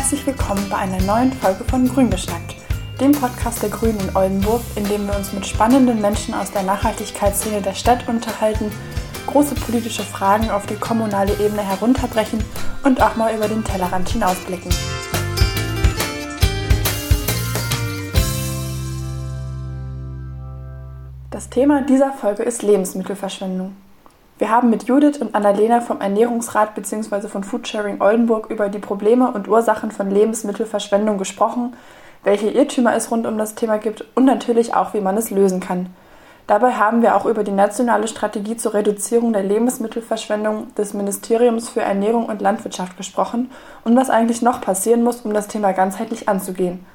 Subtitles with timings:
[0.00, 2.56] Herzlich willkommen bei einer neuen Folge von Grün geschnackt,
[3.02, 6.62] dem Podcast der Grünen in Oldenburg, in dem wir uns mit spannenden Menschen aus der
[6.62, 8.72] Nachhaltigkeitsszene der Stadt unterhalten,
[9.26, 12.42] große politische Fragen auf die kommunale Ebene herunterbrechen
[12.82, 14.72] und auch mal über den Tellerrand hinausblicken.
[21.30, 23.76] Das Thema dieser Folge ist Lebensmittelverschwendung.
[24.40, 27.28] Wir haben mit Judith und Annalena vom Ernährungsrat bzw.
[27.28, 31.74] von Foodsharing Oldenburg über die Probleme und Ursachen von Lebensmittelverschwendung gesprochen,
[32.24, 35.60] welche Irrtümer es rund um das Thema gibt und natürlich auch, wie man es lösen
[35.60, 35.90] kann.
[36.46, 41.82] Dabei haben wir auch über die nationale Strategie zur Reduzierung der Lebensmittelverschwendung des Ministeriums für
[41.82, 43.50] Ernährung und Landwirtschaft gesprochen
[43.84, 46.86] und was eigentlich noch passieren muss, um das Thema ganzheitlich anzugehen.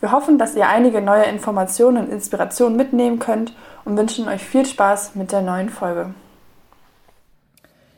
[0.00, 3.54] Wir hoffen, dass ihr einige neue Informationen und Inspirationen mitnehmen könnt
[3.86, 6.12] und wünschen euch viel Spaß mit der neuen Folge.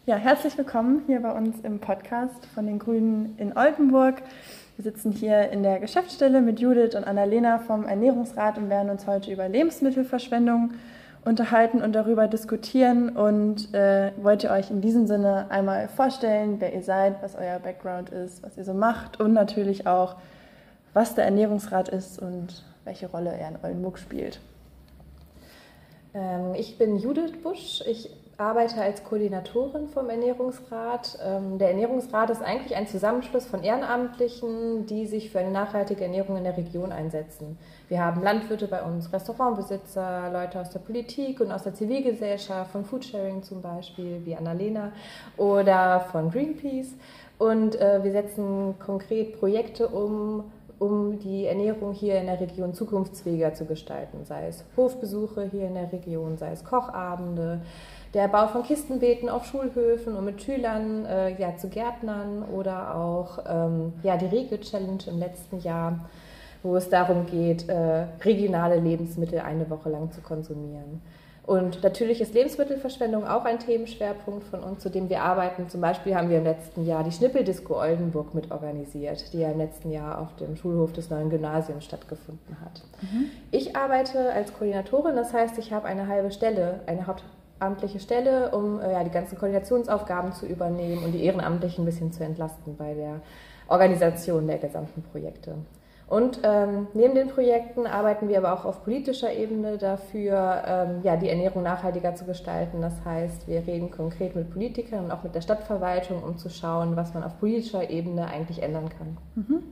[0.05, 4.20] Ja, herzlich willkommen hier bei uns im Podcast von den Grünen in Oldenburg.
[4.77, 9.06] Wir sitzen hier in der Geschäftsstelle mit Judith und Annalena vom Ernährungsrat und werden uns
[9.06, 10.72] heute über Lebensmittelverschwendung
[11.25, 16.83] unterhalten und darüber diskutieren und äh, wollte euch in diesem Sinne einmal vorstellen, wer ihr
[16.83, 20.16] seid, was euer Background ist, was ihr so macht und natürlich auch,
[20.94, 24.41] was der Ernährungsrat ist und welche Rolle er in Oldenburg spielt.
[26.12, 27.84] Ähm, ich bin Judith Busch.
[27.87, 28.11] Ich
[28.42, 31.18] arbeite als Koordinatorin vom Ernährungsrat.
[31.24, 36.36] Ähm, der Ernährungsrat ist eigentlich ein Zusammenschluss von Ehrenamtlichen, die sich für eine nachhaltige Ernährung
[36.36, 37.58] in der Region einsetzen.
[37.88, 42.84] Wir haben Landwirte bei uns, Restaurantbesitzer, Leute aus der Politik und aus der Zivilgesellschaft, von
[42.84, 44.92] Foodsharing zum Beispiel, wie Annalena,
[45.36, 46.94] oder von Greenpeace.
[47.38, 50.44] Und äh, wir setzen konkret Projekte um,
[50.78, 55.74] um die Ernährung hier in der Region zukunftsfähiger zu gestalten, sei es Hofbesuche hier in
[55.74, 57.60] der Region, sei es Kochabende,
[58.15, 63.39] der Bau von Kistenbeeten auf Schulhöfen und mit Schülern äh, ja, zu Gärtnern oder auch
[63.49, 65.99] ähm, ja, die Regio-Challenge im letzten Jahr,
[66.62, 71.00] wo es darum geht, äh, regionale Lebensmittel eine Woche lang zu konsumieren.
[71.45, 75.69] Und natürlich ist Lebensmittelverschwendung auch ein Themenschwerpunkt von uns, zu dem wir arbeiten.
[75.69, 79.91] Zum Beispiel haben wir im letzten Jahr die Schnippeldisco Oldenburg mitorganisiert, die ja im letzten
[79.91, 82.83] Jahr auf dem Schulhof des neuen Gymnasiums stattgefunden hat.
[83.00, 83.31] Mhm.
[83.50, 87.25] Ich arbeite als Koordinatorin, das heißt, ich habe eine halbe Stelle, eine Haupt
[87.62, 92.12] amtliche Stelle, um äh, ja, die ganzen Koordinationsaufgaben zu übernehmen und die Ehrenamtlichen ein bisschen
[92.12, 93.21] zu entlasten bei der
[93.69, 95.56] Organisation der gesamten Projekte.
[96.12, 101.17] Und ähm, neben den Projekten arbeiten wir aber auch auf politischer Ebene dafür, ähm, ja,
[101.17, 102.83] die Ernährung nachhaltiger zu gestalten.
[102.83, 106.97] Das heißt, wir reden konkret mit Politikern und auch mit der Stadtverwaltung, um zu schauen,
[106.97, 109.17] was man auf politischer Ebene eigentlich ändern kann.
[109.37, 109.62] Mhm.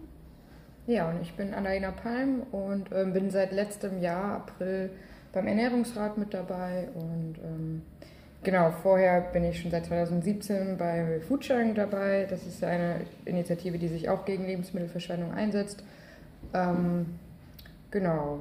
[0.87, 4.91] Ja, und ich bin Annalena Palm und äh, bin seit letztem Jahr, April,
[5.33, 7.83] beim Ernährungsrat mit dabei und ähm,
[8.43, 12.27] genau, vorher bin ich schon seit 2017 bei Foodsharing dabei.
[12.29, 15.85] Das ist eine Initiative, die sich auch gegen Lebensmittelverschwendung einsetzt.
[16.53, 17.07] Ähm,
[17.91, 18.41] genau.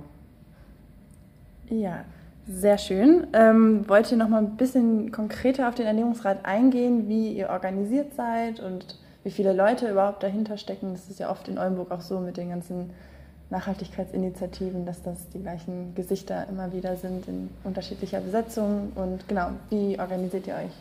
[1.69, 2.05] Ja,
[2.47, 3.27] sehr schön.
[3.33, 8.15] Ähm, wollt ihr noch mal ein bisschen konkreter auf den Ernährungsrat eingehen, wie ihr organisiert
[8.15, 10.93] seid und wie viele Leute überhaupt dahinter stecken?
[10.93, 12.91] Das ist ja oft in Oldenburg auch so mit den ganzen
[13.49, 18.91] Nachhaltigkeitsinitiativen, dass das die gleichen Gesichter immer wieder sind in unterschiedlicher Besetzung.
[18.95, 20.71] Und genau, wie organisiert ihr euch?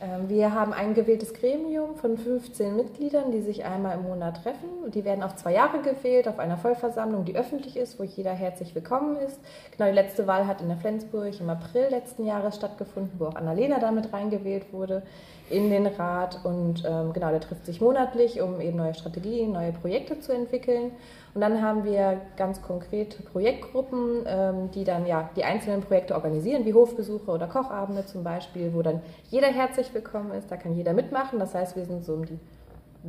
[0.00, 4.90] Ähm, wir haben ein gewähltes Gremium von 15 Mitgliedern, die sich einmal im Monat treffen.
[4.92, 8.74] Die werden auf zwei Jahre gewählt, auf einer Vollversammlung, die öffentlich ist, wo jeder herzlich
[8.74, 9.38] willkommen ist.
[9.76, 13.36] Genau, die letzte Wahl hat in der Flensburg im April letzten Jahres stattgefunden, wo auch
[13.36, 15.02] Annalena damit reingewählt wurde
[15.48, 16.44] in den Rat.
[16.44, 20.92] Und ähm, genau, der trifft sich monatlich, um eben neue Strategien, neue Projekte zu entwickeln.
[21.34, 26.64] Und dann haben wir ganz konkrete Projektgruppen, ähm, die dann ja die einzelnen Projekte organisieren,
[26.64, 30.92] wie Hofbesuche oder Kochabende zum Beispiel, wo dann jeder herzlich willkommen ist, da kann jeder
[30.92, 31.40] mitmachen.
[31.40, 32.38] Das heißt, wir sind so um die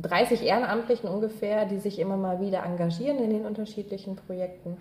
[0.02, 4.76] 30 Ehrenamtlichen ungefähr, die sich immer mal wieder engagieren in den unterschiedlichen Projekten.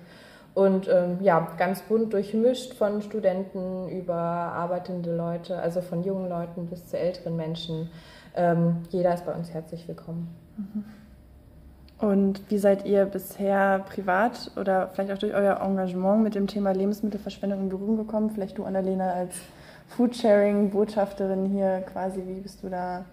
[0.55, 6.65] Und ähm, ja, ganz bunt durchmischt von Studenten über arbeitende Leute, also von jungen Leuten
[6.67, 7.91] bis zu älteren Menschen.
[8.35, 10.33] Ähm, jeder ist bei uns herzlich willkommen.
[10.57, 10.85] Mhm.
[11.97, 16.71] Und wie seid ihr bisher privat oder vielleicht auch durch euer Engagement mit dem Thema
[16.71, 18.31] Lebensmittelverschwendung in Berührung gekommen?
[18.31, 19.35] Vielleicht du, Annalena, als
[19.95, 22.21] Foodsharing-Botschafterin hier quasi.
[22.25, 23.05] Wie bist du da,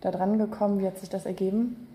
[0.00, 0.78] da dran gekommen?
[0.78, 1.88] Wie hat sich das ergeben?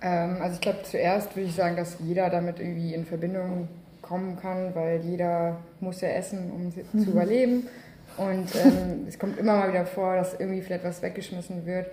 [0.00, 3.68] Ähm, also ich glaube, zuerst würde ich sagen, dass jeder damit irgendwie in Verbindung
[4.00, 7.04] kommen kann, weil jeder muss ja essen, um mhm.
[7.04, 7.66] zu überleben.
[8.16, 11.86] Und ähm, es kommt immer mal wieder vor, dass irgendwie vielleicht was weggeschmissen wird.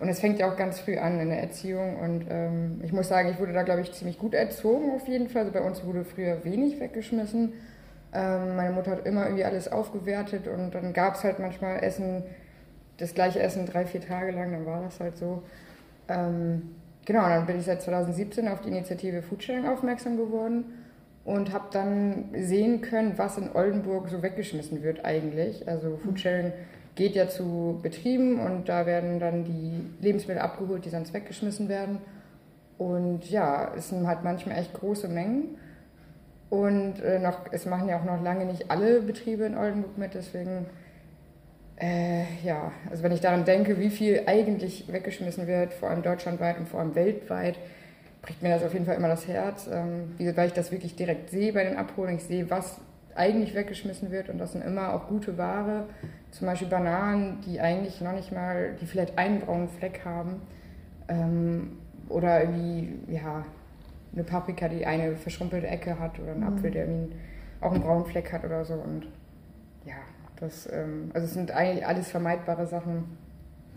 [0.00, 2.00] Und es fängt ja auch ganz früh an in der Erziehung.
[2.00, 5.28] Und ähm, ich muss sagen, ich wurde da, glaube ich, ziemlich gut erzogen auf jeden
[5.28, 5.42] Fall.
[5.42, 7.52] Also bei uns wurde früher wenig weggeschmissen.
[8.12, 12.24] Ähm, meine Mutter hat immer irgendwie alles aufgewertet und dann gab es halt manchmal Essen,
[12.96, 15.42] das gleiche Essen drei, vier Tage lang, dann war das halt so.
[16.08, 16.74] Ähm,
[17.06, 20.64] genau, dann bin ich seit 2017 auf die Initiative Foodsharing aufmerksam geworden
[21.24, 25.68] und habe dann sehen können, was in Oldenburg so weggeschmissen wird eigentlich.
[25.68, 26.52] Also Foodsharing
[26.94, 31.98] geht ja zu Betrieben und da werden dann die Lebensmittel abgeholt, die sonst weggeschmissen werden.
[32.78, 35.56] Und ja, es sind halt manchmal echt große Mengen.
[36.48, 40.14] Und äh, noch, es machen ja auch noch lange nicht alle Betriebe in Oldenburg mit,
[40.14, 40.66] deswegen,
[41.80, 46.58] äh, ja, also wenn ich daran denke, wie viel eigentlich weggeschmissen wird, vor allem deutschlandweit
[46.58, 47.56] und vor allem weltweit,
[48.20, 51.30] bricht mir das auf jeden Fall immer das Herz, ähm, weil ich das wirklich direkt
[51.30, 52.16] sehe bei den Abholungen.
[52.16, 52.80] Ich sehe, was
[53.20, 55.84] eigentlich weggeschmissen wird und das sind immer auch gute Ware,
[56.30, 60.40] zum Beispiel Bananen, die eigentlich noch nicht mal, die vielleicht einen braunen Fleck haben
[61.08, 61.78] ähm,
[62.08, 63.44] oder irgendwie, ja,
[64.12, 66.46] eine Paprika, die eine verschrumpelte Ecke hat oder ein mhm.
[66.46, 67.14] Apfel, der irgendwie
[67.60, 69.06] auch einen braunen Fleck hat oder so und
[69.84, 69.96] ja,
[70.40, 73.04] das, ähm, also es sind eigentlich alles vermeidbare Sachen,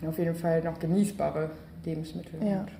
[0.06, 1.50] auf jeden Fall noch genießbare
[1.84, 2.42] Lebensmittel.
[2.42, 2.60] Ja.
[2.60, 2.70] Und,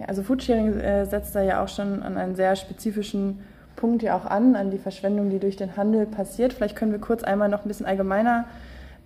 [0.00, 3.40] ja, also Foodsharing äh, setzt da ja auch schon an einen sehr spezifischen
[3.80, 6.52] Punkt ja auch an, an die Verschwendung, die durch den Handel passiert.
[6.52, 8.44] Vielleicht können wir kurz einmal noch ein bisschen allgemeiner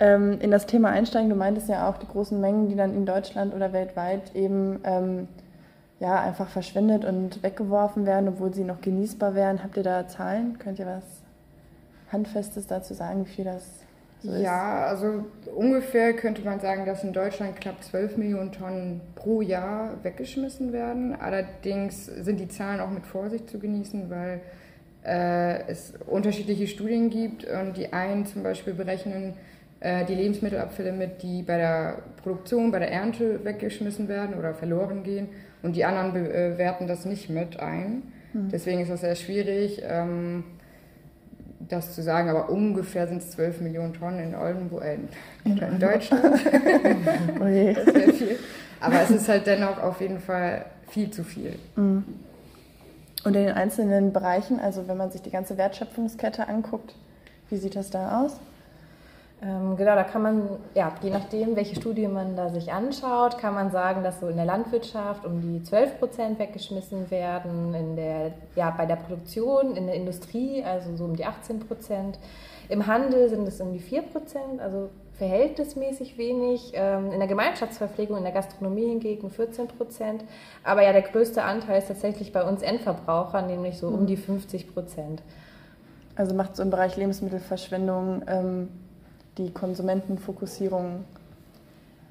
[0.01, 1.31] ähm, in das Thema einsteigen.
[1.31, 5.29] Du meintest ja auch die großen Mengen, die dann in Deutschland oder weltweit eben ähm,
[6.01, 9.63] ja, einfach verschwendet und weggeworfen werden, obwohl sie noch genießbar wären.
[9.63, 10.59] Habt ihr da Zahlen?
[10.59, 11.05] Könnt ihr was
[12.11, 13.81] Handfestes dazu sagen, wie viel das
[14.23, 14.43] so ist?
[14.43, 15.25] Ja, also
[15.55, 21.15] ungefähr könnte man sagen, dass in Deutschland knapp 12 Millionen Tonnen pro Jahr weggeschmissen werden.
[21.15, 24.41] Allerdings sind die Zahlen auch mit Vorsicht zu genießen, weil
[25.05, 29.35] äh, es unterschiedliche Studien gibt und die einen zum Beispiel berechnen
[29.81, 35.03] äh, die Lebensmittelabfälle mit, die bei der Produktion, bei der Ernte weggeschmissen werden oder verloren
[35.03, 35.29] gehen
[35.63, 38.03] und die anderen bewerten das nicht mit ein.
[38.33, 38.49] Mhm.
[38.51, 39.83] Deswegen ist das sehr schwierig.
[39.87, 40.45] Ähm,
[41.69, 44.99] das zu sagen, aber ungefähr sind es 12 Millionen Tonnen in Oldenburg, äh,
[45.45, 46.25] in Deutschland.
[47.41, 47.75] oh je.
[48.81, 51.55] Aber es ist halt dennoch auf jeden Fall viel zu viel.
[51.77, 52.05] Mhm.
[53.25, 56.95] Und in den einzelnen Bereichen, also wenn man sich die ganze Wertschöpfungskette anguckt,
[57.49, 58.39] wie sieht das da aus?
[59.43, 63.55] Ähm, genau, da kann man, ja, je nachdem, welche Studie man da sich anschaut, kann
[63.55, 68.33] man sagen, dass so in der Landwirtschaft um die 12 Prozent weggeschmissen werden, in der,
[68.57, 72.19] ja, bei der Produktion, in der Industrie, also so um die 18 Prozent.
[72.69, 74.89] Im Handel sind es um die 4 Prozent, also
[75.19, 76.73] verhältnismäßig wenig.
[76.75, 80.25] Ähm, in der Gemeinschaftsverpflegung, in der Gastronomie hingegen 14 Prozent.
[80.63, 84.07] Aber ja, der größte Anteil ist tatsächlich bei uns Endverbrauchern, nämlich so um mhm.
[84.07, 85.23] die 50 Prozent.
[86.17, 88.69] Also macht so im Bereich Lebensmittelverschwendung ähm,
[89.39, 91.05] die Konsumentenfokussierung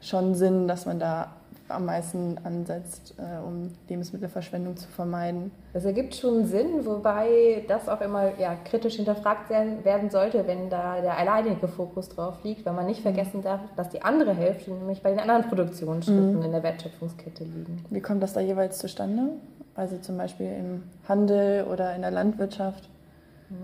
[0.01, 1.33] schon Sinn, dass man da
[1.69, 5.51] am meisten ansetzt, äh, um Lebensmittelverschwendung zu vermeiden.
[5.74, 11.01] Das ergibt schon Sinn, wobei das auch immer ja, kritisch hinterfragt werden sollte, wenn da
[11.01, 13.13] der alleinige Fokus drauf liegt, weil man nicht mhm.
[13.13, 16.44] vergessen darf, dass die andere Hälfte nämlich bei den anderen Produktionsschritten mhm.
[16.44, 17.83] in der Wertschöpfungskette liegen.
[17.89, 19.30] Wie kommt das da jeweils zustande?
[19.75, 22.89] Also zum Beispiel im Handel oder in der Landwirtschaft?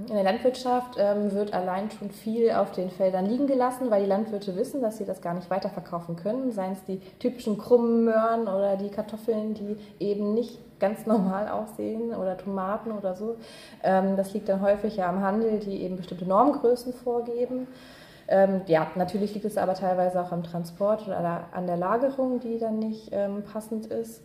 [0.07, 4.09] In der Landwirtschaft ähm, wird allein schon viel auf den Feldern liegen gelassen, weil die
[4.09, 6.51] Landwirte wissen, dass sie das gar nicht weiterverkaufen können.
[6.51, 12.13] Seien es die typischen krummen Möhren oder die Kartoffeln, die eben nicht ganz normal aussehen
[12.13, 13.38] oder Tomaten oder so.
[13.84, 17.67] Ähm, das liegt dann häufig ja am Handel, die eben bestimmte Normgrößen vorgeben.
[18.27, 22.60] Ähm, ja, natürlich liegt es aber teilweise auch am Transport oder an der Lagerung, die
[22.60, 24.22] dann nicht ähm, passend ist.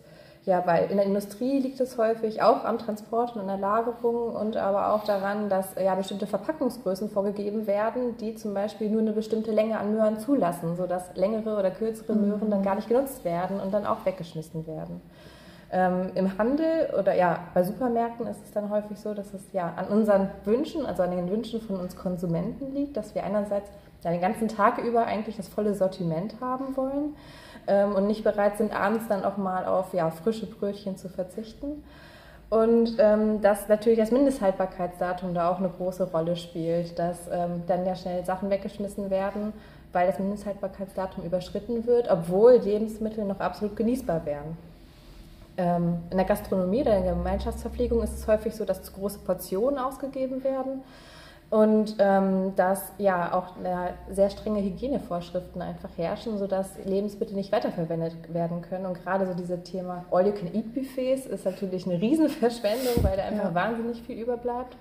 [0.46, 4.36] Ja, weil in der Industrie liegt es häufig auch am Transport und an der Lagerung
[4.36, 9.12] und aber auch daran, dass ja bestimmte Verpackungsgrößen vorgegeben werden, die zum Beispiel nur eine
[9.12, 12.28] bestimmte Länge an Möhren zulassen, sodass längere oder kürzere mhm.
[12.28, 15.00] Möhren dann gar nicht genutzt werden und dann auch weggeschmissen werden.
[15.72, 19.72] Ähm, Im Handel oder ja bei Supermärkten ist es dann häufig so, dass es ja
[19.76, 23.70] an unseren Wünschen, also an den Wünschen von uns Konsumenten liegt, dass wir einerseits
[24.04, 27.14] ja, den ganzen Tag über eigentlich das volle Sortiment haben wollen
[27.66, 31.82] ähm, und nicht bereit sind, abends dann auch mal auf ja, frische Brötchen zu verzichten.
[32.50, 37.86] Und ähm, dass natürlich das Mindesthaltbarkeitsdatum da auch eine große Rolle spielt, dass ähm, dann
[37.86, 39.52] ja schnell Sachen weggeschmissen werden,
[39.92, 44.56] weil das Mindesthaltbarkeitsdatum überschritten wird, obwohl Lebensmittel noch absolut genießbar wären.
[45.56, 49.20] Ähm, in der Gastronomie oder in der Gemeinschaftsverpflegung ist es häufig so, dass zu große
[49.20, 50.82] Portionen ausgegeben werden
[51.54, 53.54] und ähm, dass ja auch
[54.10, 58.86] sehr strenge Hygienevorschriften einfach herrschen, sodass Lebensmittel nicht weiterverwendet werden können.
[58.86, 63.54] Und gerade so dieses Thema All-You-Can-Eat-Buffets ist natürlich eine Riesenverschwendung, weil da einfach ja.
[63.54, 64.76] wahnsinnig viel überbleibt.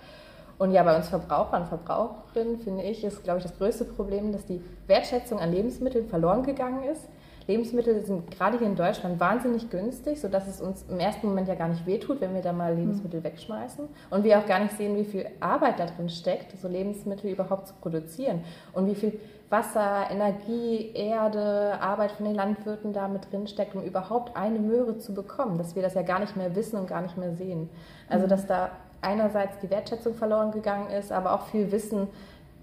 [0.58, 4.32] Und ja, bei uns Verbrauchern und Verbraucherinnen, finde ich, ist, glaube ich, das größte Problem,
[4.32, 7.08] dass die Wertschätzung an Lebensmitteln verloren gegangen ist.
[7.48, 11.56] Lebensmittel sind gerade hier in Deutschland wahnsinnig günstig, sodass es uns im ersten Moment ja
[11.56, 13.26] gar nicht wehtut, wenn wir da mal Lebensmittel mhm.
[13.26, 13.86] wegschmeißen.
[14.10, 17.68] Und wir auch gar nicht sehen, wie viel Arbeit da drin steckt, so Lebensmittel überhaupt
[17.68, 18.44] zu produzieren.
[18.74, 19.20] Und wie viel
[19.50, 24.98] Wasser, Energie, Erde, Arbeit von den Landwirten da mit drin steckt, um überhaupt eine Möhre
[24.98, 27.70] zu bekommen, dass wir das ja gar nicht mehr wissen und gar nicht mehr sehen.
[28.10, 28.30] Also mhm.
[28.30, 28.72] dass da
[29.02, 32.08] einerseits die Wertschätzung verloren gegangen ist, aber auch viel Wissen,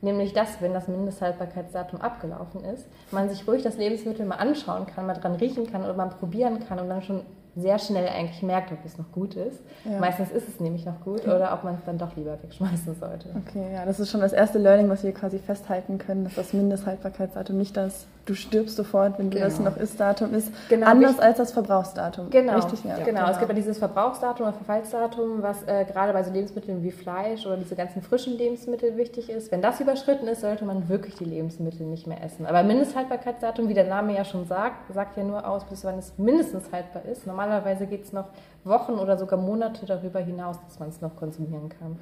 [0.03, 5.07] nämlich dass, wenn das Mindesthaltbarkeitsdatum abgelaufen ist, man sich ruhig das Lebensmittel mal anschauen kann,
[5.07, 7.23] mal dran riechen kann oder mal probieren kann und dann schon
[7.57, 9.61] sehr schnell eigentlich merkt, ob es noch gut ist.
[9.85, 9.99] Ja.
[9.99, 13.29] Meistens ist es nämlich noch gut oder ob man es dann doch lieber wegschmeißen sollte.
[13.47, 16.53] Okay, ja, das ist schon das erste Learning, was wir quasi festhalten können, dass das
[16.53, 19.45] Mindesthaltbarkeitsdatum nicht das du stirbst sofort, wenn genau.
[19.45, 22.31] du das noch Ist-Datum ist, genau, anders als das Verbrauchsdatum.
[22.31, 22.95] Genau, Richtig, ja.
[22.95, 23.05] genau.
[23.05, 23.31] genau.
[23.31, 27.45] Es gibt ja dieses Verbrauchsdatum oder Verfallsdatum, was äh, gerade bei so Lebensmitteln wie Fleisch
[27.45, 29.51] oder diese ganzen frischen Lebensmittel wichtig ist.
[29.51, 32.47] Wenn das überschritten ist, sollte man wirklich die Lebensmittel nicht mehr essen.
[32.47, 36.17] Aber Mindesthaltbarkeitsdatum, wie der Name ja schon sagt, sagt ja nur aus, bis wann es
[36.17, 37.27] mindestens haltbar ist.
[37.27, 38.29] Normalerweise geht es noch
[38.63, 41.99] Wochen oder sogar Monate darüber hinaus, dass man es noch konsumieren kann.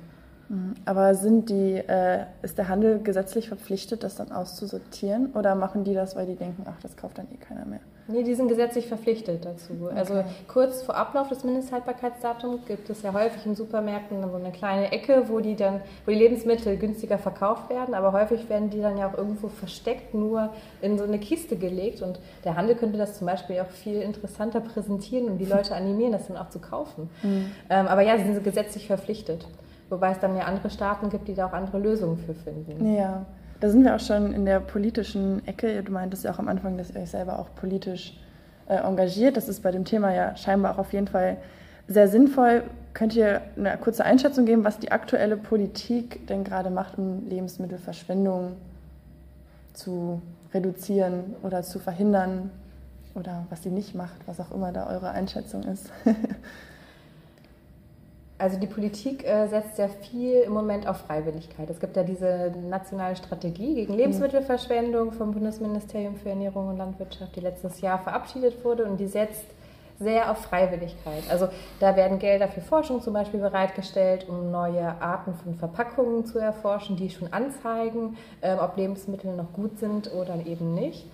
[0.85, 5.33] Aber sind die, äh, ist der Handel gesetzlich verpflichtet, das dann auszusortieren?
[5.35, 7.81] Oder machen die das, weil die denken, ach, das kauft dann eh keiner mehr?
[8.11, 9.91] Nee, die sind gesetzlich verpflichtet dazu.
[9.95, 10.23] Also okay.
[10.23, 14.91] Also kurz vor Ablauf des Mindesthaltbarkeitsdatums gibt es ja häufig in Supermärkten so eine kleine
[14.93, 18.97] Ecke, wo die dann, wo die Lebensmittel günstiger verkauft werden, aber häufig werden die dann
[18.97, 22.01] ja auch irgendwo versteckt nur in so eine Kiste gelegt.
[22.01, 26.13] Und der Handel könnte das zum Beispiel auch viel interessanter präsentieren und die Leute animieren,
[26.13, 27.11] das dann auch zu kaufen.
[27.23, 27.51] Mhm.
[27.69, 29.47] Ähm, aber ja, sie sind gesetzlich verpflichtet.
[29.89, 32.95] Wobei es dann ja andere Staaten gibt, die da auch andere Lösungen für finden.
[32.95, 33.25] Ja,
[33.61, 35.83] da sind wir auch schon in der politischen Ecke.
[35.83, 38.19] Du meintest ja auch am Anfang, dass ihr euch selber auch politisch
[38.69, 39.37] äh, engagiert.
[39.37, 41.39] Das ist bei dem Thema ja scheinbar auch auf jeden Fall
[41.89, 42.65] sehr sinnvoll.
[42.93, 48.57] Könnt ihr eine kurze Einschätzung geben, was die aktuelle Politik denn gerade macht, um Lebensmittelverschwendung
[49.73, 50.21] zu
[50.53, 52.51] reduzieren oder zu verhindern?
[53.15, 55.91] Oder was sie nicht macht, was auch immer da eure Einschätzung ist?
[58.39, 61.69] Also die Politik äh, setzt sehr viel im Moment auf Freiwilligkeit.
[61.69, 67.41] Es gibt ja diese nationale Strategie gegen Lebensmittelverschwendung vom Bundesministerium für Ernährung und Landwirtschaft, die
[67.41, 69.45] letztes Jahr verabschiedet wurde und die setzt
[69.99, 71.25] sehr auf Freiwilligkeit.
[71.29, 71.49] Also
[71.81, 76.97] da werden Gelder für Forschung zum Beispiel bereitgestellt, um neue Arten von Verpackungen zu erforschen,
[76.97, 81.07] die schon anzeigen, äh, ob Lebensmittel noch gut sind oder eben nicht.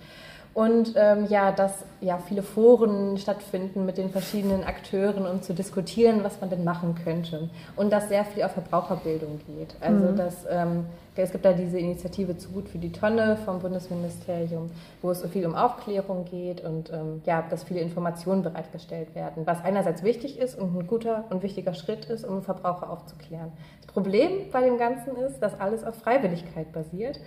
[0.55, 6.23] Und ähm, ja, dass ja, viele Foren stattfinden mit den verschiedenen Akteuren, um zu diskutieren,
[6.23, 7.49] was man denn machen könnte.
[7.75, 9.75] Und dass sehr viel auf Verbraucherbildung geht.
[9.81, 10.15] Also mhm.
[10.15, 10.85] dass ähm,
[11.17, 14.69] es gibt da diese Initiative zu gut für die Tonne vom Bundesministerium,
[15.01, 19.45] wo es so viel um Aufklärung geht und ähm, ja, dass viele Informationen bereitgestellt werden,
[19.45, 23.51] was einerseits wichtig ist und ein guter und wichtiger Schritt ist, um Verbraucher aufzuklären.
[23.95, 27.17] Das Problem bei dem Ganzen ist, dass alles auf Freiwilligkeit basiert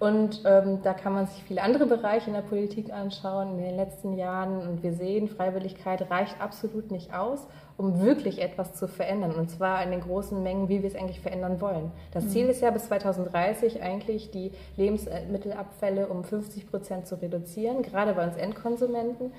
[0.00, 3.76] und ähm, da kann man sich viele andere Bereiche in der Politik anschauen in den
[3.76, 9.32] letzten Jahren und wir sehen, Freiwilligkeit reicht absolut nicht aus um wirklich etwas zu verändern.
[9.32, 11.92] Und zwar in den großen Mengen, wie wir es eigentlich verändern wollen.
[12.12, 12.28] Das mhm.
[12.30, 18.26] Ziel ist ja bis 2030 eigentlich, die Lebensmittelabfälle um 50 Prozent zu reduzieren, gerade bei
[18.26, 19.32] uns Endkonsumenten.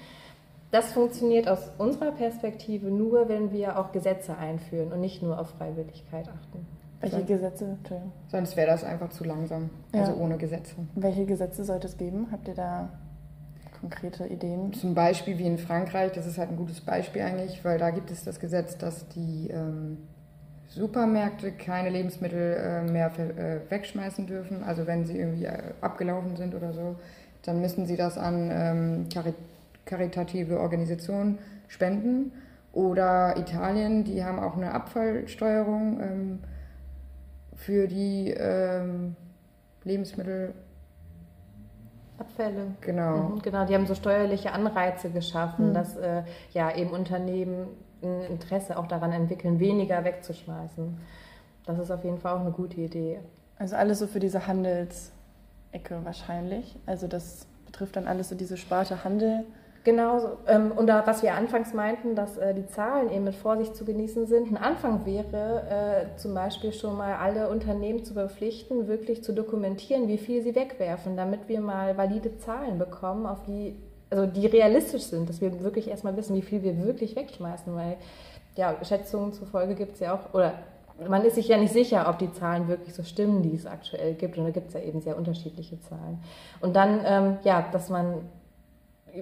[0.70, 5.50] Das funktioniert aus unserer Perspektive nur, wenn wir auch Gesetze einführen und nicht nur auf
[5.52, 6.77] Freiwilligkeit achten.
[7.00, 7.78] Welche Gesetze?
[8.28, 10.02] Sonst wäre das einfach zu langsam, ja.
[10.02, 10.76] also ohne Gesetze.
[10.96, 12.28] Welche Gesetze sollte es geben?
[12.32, 12.90] Habt ihr da
[13.80, 14.74] konkrete Ideen?
[14.74, 18.10] Zum Beispiel wie in Frankreich, das ist halt ein gutes Beispiel eigentlich, weil da gibt
[18.10, 19.98] es das Gesetz, dass die ähm,
[20.70, 24.64] Supermärkte keine Lebensmittel äh, mehr äh, wegschmeißen dürfen.
[24.64, 26.96] Also wenn sie irgendwie äh, abgelaufen sind oder so,
[27.44, 29.36] dann müssen sie das an ähm, Charit
[29.86, 31.38] karitative Organisationen
[31.68, 32.32] spenden.
[32.74, 36.40] Oder Italien, die haben auch eine Abfallsteuerung ähm,
[37.58, 39.16] für die ähm,
[39.84, 40.54] Lebensmittel
[42.18, 42.68] Abfälle.
[42.82, 43.18] Genau.
[43.18, 45.74] Mhm, genau, die haben so steuerliche Anreize geschaffen, mhm.
[45.74, 47.68] dass äh, ja eben Unternehmen
[48.02, 50.98] ein Interesse auch daran entwickeln, weniger wegzuschmeißen.
[51.66, 53.20] Das ist auf jeden Fall auch eine gute Idee.
[53.58, 56.76] Also alles so für diese Handelsecke wahrscheinlich.
[56.86, 59.44] Also das betrifft dann alles so diese Sparte Handel.
[59.88, 63.74] Genau, ähm, und da, was wir anfangs meinten, dass äh, die Zahlen eben mit Vorsicht
[63.74, 64.52] zu genießen sind.
[64.52, 70.10] Ein Anfang wäre äh, zum Beispiel schon mal alle Unternehmen zu verpflichten, wirklich zu dokumentieren,
[70.10, 73.78] wie viel sie wegwerfen, damit wir mal valide Zahlen bekommen, auf die,
[74.10, 77.96] also die realistisch sind, dass wir wirklich erstmal wissen, wie viel wir wirklich wegschmeißen, weil
[78.58, 80.52] ja, Schätzungen zufolge gibt es ja auch, oder
[81.08, 84.16] man ist sich ja nicht sicher, ob die Zahlen wirklich so stimmen, die es aktuell
[84.16, 84.38] gibt.
[84.38, 86.20] Und da gibt es ja eben sehr unterschiedliche Zahlen.
[86.60, 88.16] Und dann, ähm, ja, dass man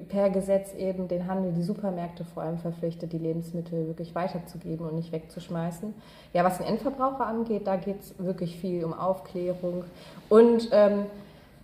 [0.10, 4.96] per Gesetz eben den Handel, die Supermärkte vor allem verpflichtet, die Lebensmittel wirklich weiterzugeben und
[4.96, 5.94] nicht wegzuschmeißen.
[6.34, 9.84] Ja, was den Endverbraucher angeht, da geht es wirklich viel um Aufklärung
[10.30, 11.06] und ähm,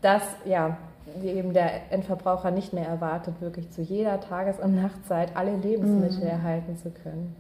[0.02, 0.78] dass ja,
[1.24, 6.30] eben der Endverbraucher nicht mehr erwartet, wirklich zu jeder Tages- und Nachtzeit alle Lebensmittel mhm.
[6.30, 7.36] erhalten zu können.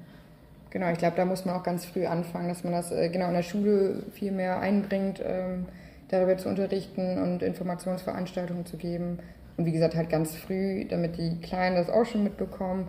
[0.71, 3.27] Genau, ich glaube, da muss man auch ganz früh anfangen, dass man das äh, genau
[3.27, 5.21] in der Schule viel mehr einbringt.
[5.23, 5.65] Ähm,
[6.11, 9.19] darüber zu unterrichten und Informationsveranstaltungen zu geben.
[9.61, 12.87] Und wie gesagt, halt ganz früh, damit die Kleinen das auch schon mitbekommen.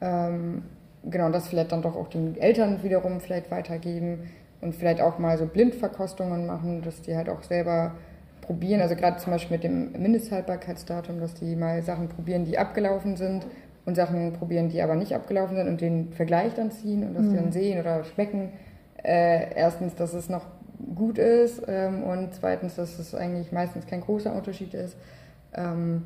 [0.00, 0.64] Ähm,
[1.08, 4.28] genau, das vielleicht dann doch auch den Eltern wiederum vielleicht weitergeben
[4.60, 7.92] und vielleicht auch mal so Blindverkostungen machen, dass die halt auch selber
[8.40, 8.80] probieren.
[8.80, 13.46] Also gerade zum Beispiel mit dem Mindesthaltbarkeitsdatum, dass die mal Sachen probieren, die abgelaufen sind
[13.86, 17.26] und Sachen probieren, die aber nicht abgelaufen sind und den Vergleich dann ziehen und dass
[17.26, 17.30] mhm.
[17.30, 18.48] die dann sehen oder schmecken.
[19.04, 20.46] Äh, erstens, dass es noch
[20.96, 24.96] gut ist ähm, und zweitens, dass es eigentlich meistens kein großer Unterschied ist.
[25.54, 26.02] Ähm,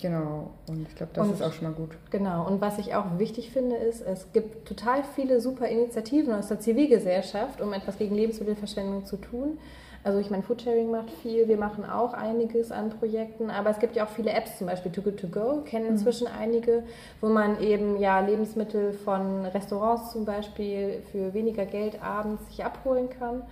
[0.00, 1.90] genau, und ich glaube, das und, ist auch schon mal gut.
[2.10, 6.48] Genau, und was ich auch wichtig finde, ist, es gibt total viele super Initiativen aus
[6.48, 9.58] der Zivilgesellschaft, um etwas gegen Lebensmittelverschwendung zu tun.
[10.06, 13.96] Also ich meine, Foodsharing macht viel, wir machen auch einiges an Projekten, aber es gibt
[13.96, 15.92] ja auch viele Apps, zum Beispiel Too Good To Go, kennen mhm.
[15.94, 16.84] inzwischen einige,
[17.20, 23.08] wo man eben ja Lebensmittel von Restaurants zum Beispiel für weniger Geld abends sich abholen
[23.10, 23.42] kann.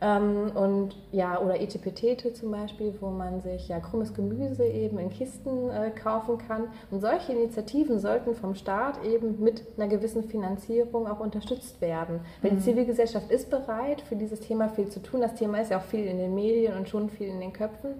[0.00, 5.10] Ähm, und ja, oder Etepetete zum Beispiel, wo man sich ja krummes Gemüse eben in
[5.10, 6.64] Kisten äh, kaufen kann.
[6.90, 12.20] Und solche Initiativen sollten vom Staat eben mit einer gewissen Finanzierung auch unterstützt werden.
[12.42, 12.56] Weil mhm.
[12.56, 15.20] die Zivilgesellschaft ist bereit, für dieses Thema viel zu tun.
[15.20, 17.94] Das Thema ist ja auch viel in den Medien und schon viel in den Köpfen.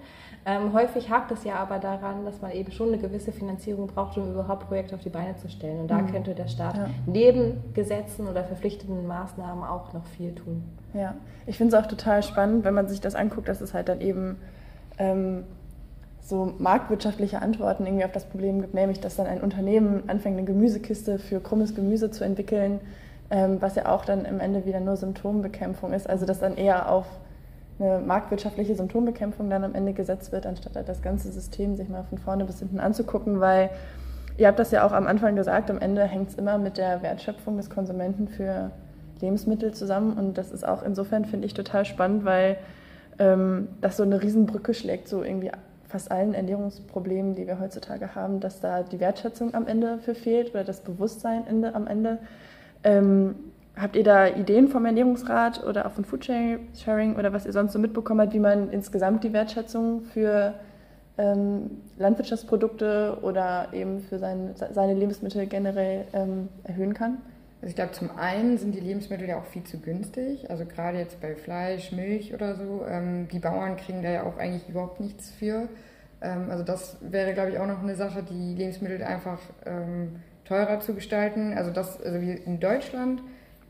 [0.47, 4.17] Ähm, häufig hakt es ja aber daran, dass man eben schon eine gewisse Finanzierung braucht,
[4.17, 5.81] um überhaupt Projekte auf die Beine zu stellen.
[5.81, 6.13] Und da mhm.
[6.13, 6.91] könnte der Staat ja.
[7.07, 10.63] neben Gesetzen oder verpflichtenden Maßnahmen auch noch viel tun.
[10.95, 11.15] Ja,
[11.47, 14.01] ich finde es auch total spannend, wenn man sich das anguckt, dass es halt dann
[14.01, 14.37] eben
[14.99, 15.45] ähm,
[16.21, 20.47] so marktwirtschaftliche Antworten irgendwie auf das Problem gibt, nämlich dass dann ein Unternehmen anfängt, eine
[20.47, 22.81] Gemüsekiste für krummes Gemüse zu entwickeln,
[23.31, 26.09] ähm, was ja auch dann im Ende wieder nur Symptombekämpfung ist.
[26.09, 27.07] Also dass dann eher auf
[27.79, 32.03] eine marktwirtschaftliche Symptombekämpfung dann am Ende gesetzt wird, anstatt halt das ganze System sich mal
[32.05, 33.71] von vorne bis hinten anzugucken, weil
[34.37, 37.03] ihr habt das ja auch am Anfang gesagt, am Ende hängt es immer mit der
[37.03, 38.71] Wertschöpfung des Konsumenten für
[39.21, 40.17] Lebensmittel zusammen.
[40.19, 42.59] Und das ist auch insofern, finde ich, total spannend, weil
[43.19, 45.51] ähm, das so eine Riesenbrücke schlägt, so irgendwie
[45.89, 50.51] fast allen Ernährungsproblemen, die wir heutzutage haben, dass da die Wertschätzung am Ende für fehlt
[50.51, 52.19] oder das Bewusstsein Ende, am Ende.
[52.85, 53.35] Ähm,
[53.77, 57.79] habt ihr da Ideen vom Ernährungsrat oder auch von Foodsharing oder was ihr sonst so
[57.79, 60.55] mitbekommen habt, wie man insgesamt die Wertschätzung für
[61.17, 67.19] ähm, Landwirtschaftsprodukte oder eben für sein, seine Lebensmittel generell ähm, erhöhen kann?
[67.61, 70.49] Also ich glaube, zum einen sind die Lebensmittel ja auch viel zu günstig.
[70.49, 72.85] Also gerade jetzt bei Fleisch, Milch oder so.
[72.89, 75.69] Ähm, die Bauern kriegen da ja auch eigentlich überhaupt nichts für.
[76.21, 80.79] Ähm, also das wäre, glaube ich, auch noch eine Sache, die Lebensmittel einfach ähm, teurer
[80.79, 81.53] zu gestalten.
[81.55, 83.23] Also das, also wie in Deutschland,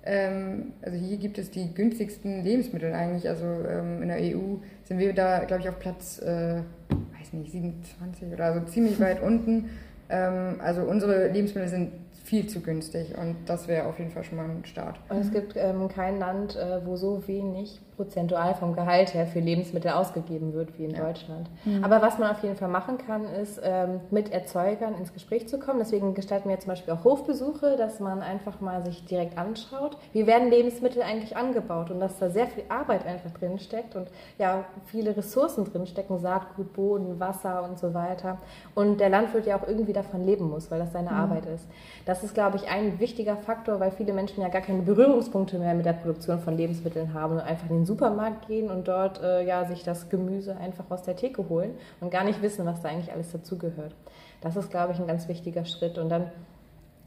[0.04, 3.26] ähm, also hier gibt es die günstigsten Lebensmittel eigentlich.
[3.26, 7.52] Also ähm, in der EU sind wir da, glaube ich, auf Platz, äh, weiß nicht,
[7.52, 9.70] 27 oder so ziemlich weit unten.
[10.08, 11.92] Ähm, also unsere Lebensmittel sind
[12.28, 15.00] viel zu günstig und das wäre auf jeden Fall schon mal ein Start.
[15.08, 19.40] Und es gibt ähm, kein Land, äh, wo so wenig prozentual vom Gehalt her für
[19.40, 21.04] Lebensmittel ausgegeben wird wie in ja.
[21.04, 21.50] Deutschland.
[21.64, 21.82] Mhm.
[21.82, 25.58] Aber was man auf jeden Fall machen kann, ist ähm, mit Erzeugern ins Gespräch zu
[25.58, 25.80] kommen.
[25.80, 30.28] Deswegen gestalten wir zum Beispiel auch Hofbesuche, dass man einfach mal sich direkt anschaut, wie
[30.28, 34.08] werden Lebensmittel eigentlich angebaut und dass da sehr viel Arbeit einfach drin steckt und
[34.38, 38.38] ja viele Ressourcen drin stecken, Saatgut, Boden, Wasser und so weiter.
[38.76, 41.16] Und der Landwirt ja auch irgendwie davon leben muss, weil das seine mhm.
[41.16, 41.66] Arbeit ist.
[42.06, 45.74] Das ist, glaube ich, ein wichtiger Faktor, weil viele Menschen ja gar keine Berührungspunkte mehr
[45.74, 49.64] mit der Produktion von Lebensmitteln haben und einfach den Supermarkt gehen und dort äh, ja,
[49.64, 53.12] sich das Gemüse einfach aus der Theke holen und gar nicht wissen, was da eigentlich
[53.12, 53.96] alles dazugehört.
[54.40, 55.98] Das ist, glaube ich, ein ganz wichtiger Schritt.
[55.98, 56.30] Und dann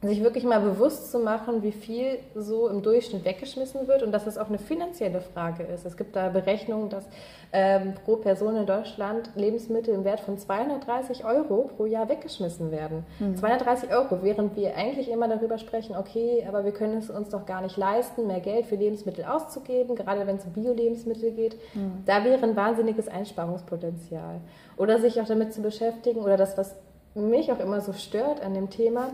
[0.03, 4.25] sich wirklich mal bewusst zu machen, wie viel so im Durchschnitt weggeschmissen wird und dass
[4.25, 5.85] es auch eine finanzielle Frage ist.
[5.85, 7.05] Es gibt da Berechnungen, dass
[7.53, 13.05] ähm, pro Person in Deutschland Lebensmittel im Wert von 230 Euro pro Jahr weggeschmissen werden.
[13.19, 13.35] Mhm.
[13.35, 17.45] 230 Euro, während wir eigentlich immer darüber sprechen, okay, aber wir können es uns doch
[17.45, 21.57] gar nicht leisten, mehr Geld für Lebensmittel auszugeben, gerade wenn es um Bio-Lebensmittel geht.
[21.75, 22.03] Mhm.
[22.07, 24.41] Da wäre ein wahnsinniges Einsparungspotenzial.
[24.77, 26.75] Oder sich auch damit zu beschäftigen, oder das, was
[27.13, 29.11] mich auch immer so stört an dem Thema,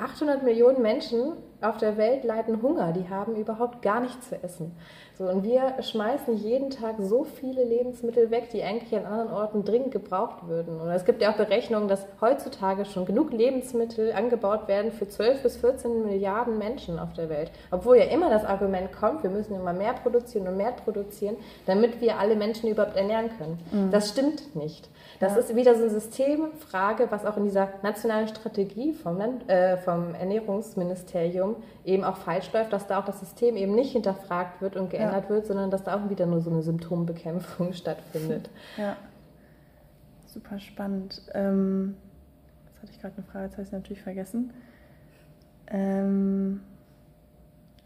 [0.00, 4.74] 800 Millionen Menschen auf der Welt leiden Hunger, die haben überhaupt gar nichts zu essen.
[5.20, 9.64] So, und wir schmeißen jeden Tag so viele Lebensmittel weg, die eigentlich an anderen Orten
[9.66, 10.80] dringend gebraucht würden.
[10.80, 15.42] Und es gibt ja auch Berechnungen, dass heutzutage schon genug Lebensmittel angebaut werden für 12
[15.42, 17.50] bis 14 Milliarden Menschen auf der Welt.
[17.70, 22.00] Obwohl ja immer das Argument kommt, wir müssen immer mehr produzieren und mehr produzieren, damit
[22.00, 23.58] wir alle Menschen überhaupt ernähren können.
[23.72, 23.90] Mhm.
[23.90, 24.88] Das stimmt nicht.
[25.18, 25.40] Das ja.
[25.40, 30.14] ist wieder so eine Systemfrage, was auch in dieser nationalen Strategie vom, Land, äh, vom
[30.14, 34.88] Ernährungsministerium eben auch falsch läuft, dass da auch das System eben nicht hinterfragt wird und
[34.88, 35.09] geändert ja.
[35.28, 38.50] Wird, sondern dass da auch wieder nur so eine Symptombekämpfung stattfindet.
[38.76, 38.96] Ja,
[40.26, 41.22] super spannend.
[41.34, 41.96] Ähm,
[42.66, 44.52] jetzt hatte ich gerade eine Frage, jetzt habe ich natürlich vergessen.
[45.66, 46.60] Ähm,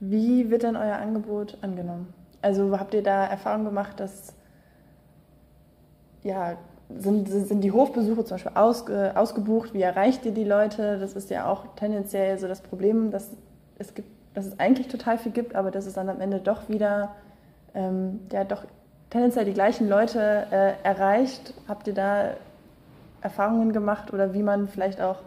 [0.01, 2.13] wie wird denn euer Angebot angenommen?
[2.43, 4.35] Also habt ihr da Erfahrung gemacht, dass
[6.23, 6.57] ja,
[6.89, 9.75] sind, sind die Hofbesuche zum Beispiel aus, äh, ausgebucht?
[9.75, 10.99] Wie erreicht ihr die Leute?
[10.99, 13.31] Das ist ja auch tendenziell so das Problem, dass
[13.79, 16.69] es, gibt, dass es eigentlich total viel gibt, aber dass es dann am Ende doch
[16.69, 17.15] wieder
[17.75, 18.65] ähm, ja, doch
[19.11, 21.55] tendenziell die gleichen Leute äh, erreicht.
[21.69, 22.31] Habt ihr da
[23.21, 25.19] Erfahrungen gemacht oder wie man vielleicht auch,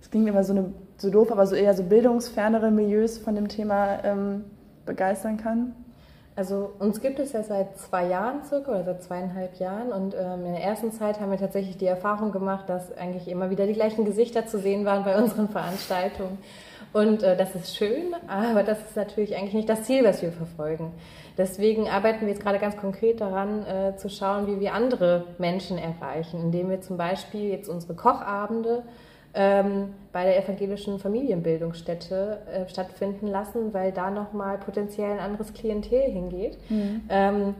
[0.00, 3.48] es klingt immer so, eine, so doof, aber so eher so bildungsfernere Milieus von dem
[3.48, 4.44] Thema ähm,
[4.86, 5.74] begeistern kann?
[6.36, 10.46] Also uns gibt es ja seit zwei Jahren circa oder seit zweieinhalb Jahren und ähm,
[10.46, 13.72] in der ersten Zeit haben wir tatsächlich die Erfahrung gemacht, dass eigentlich immer wieder die
[13.72, 16.38] gleichen Gesichter zu sehen waren bei unseren Veranstaltungen.
[16.94, 20.30] Und äh, das ist schön, aber das ist natürlich eigentlich nicht das Ziel, was wir
[20.30, 20.92] verfolgen.
[21.36, 25.76] Deswegen arbeiten wir jetzt gerade ganz konkret daran, äh, zu schauen, wie wir andere Menschen
[25.76, 28.84] erreichen, indem wir zum Beispiel jetzt unsere Kochabende
[29.34, 36.02] ähm, bei der evangelischen Familienbildungsstätte äh, stattfinden lassen, weil da nochmal potenziell ein anderes Klientel
[36.02, 36.58] hingeht.
[36.70, 37.02] Mhm.
[37.08, 37.54] Ähm,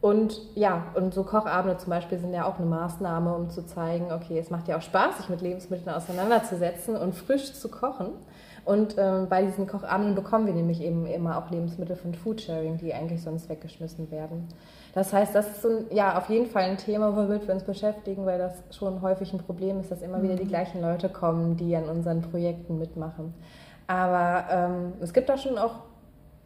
[0.00, 4.10] und ja, und so Kochabende zum Beispiel sind ja auch eine Maßnahme, um zu zeigen,
[4.10, 8.08] okay, es macht ja auch Spaß, sich mit Lebensmitteln auseinanderzusetzen und frisch zu kochen.
[8.64, 12.94] Und ähm, bei diesen Kochabenden bekommen wir nämlich eben immer auch Lebensmittel von Foodsharing, die
[12.94, 14.48] eigentlich sonst weggeschmissen werden.
[14.94, 17.64] Das heißt, das ist so ein, ja, auf jeden Fall ein Thema, womit wir uns
[17.64, 20.48] beschäftigen, weil das schon häufig ein Problem ist, dass immer wieder die mhm.
[20.48, 23.34] gleichen Leute kommen, die an unseren Projekten mitmachen.
[23.86, 25.80] Aber ähm, es gibt da schon auch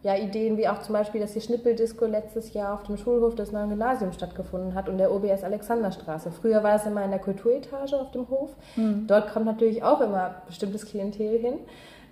[0.05, 3.53] ja, Ideen wie auch zum Beispiel, dass die Schnippeldisco letztes Jahr auf dem Schulhof des
[3.53, 6.31] neuen Gymnasiums stattgefuffen hat und der OBS Alexanderstraße.
[6.31, 8.51] Früher war es immer in der Kulturetage auf dem Hof.
[8.77, 9.07] Mhm.
[9.07, 11.55] Dort kommt natürlich auch immer bestimmtes Klientel hin.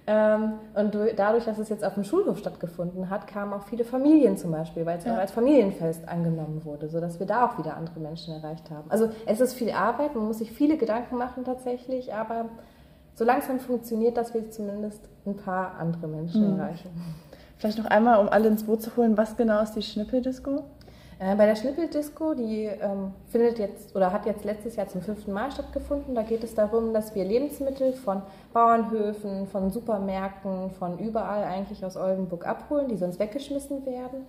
[0.06, 4.36] Ähm, und dadurch, dass es jetzt auf dem Schulhof stattgefunden hat, kamen auch viele Familien
[4.36, 5.14] zum Beispiel, weil es ja.
[5.14, 8.90] auch als Familienfest angenommen wurde, sodass wir da auch wieder andere Menschen erreicht haben.
[8.90, 12.46] Also es ist viel Arbeit, man muss sich viele Gedanken machen tatsächlich, aber
[13.14, 16.58] so langsam funktioniert, dass wir zumindest ein paar andere Menschen mhm.
[16.58, 16.90] erreichen.
[17.58, 20.64] Vielleicht noch einmal, um alle ins Boot zu holen, was genau ist die Schnippeldisco?
[21.22, 25.32] Äh, bei der Schnippeldisco, die ähm, findet jetzt oder hat jetzt letztes Jahr zum fünften
[25.32, 26.16] Mal stattgefunden.
[26.16, 31.96] Da geht es darum, dass wir Lebensmittel von Bauernhöfen, von Supermärkten, von überall eigentlich aus
[31.96, 34.26] Oldenburg abholen, die sonst weggeschmissen werden.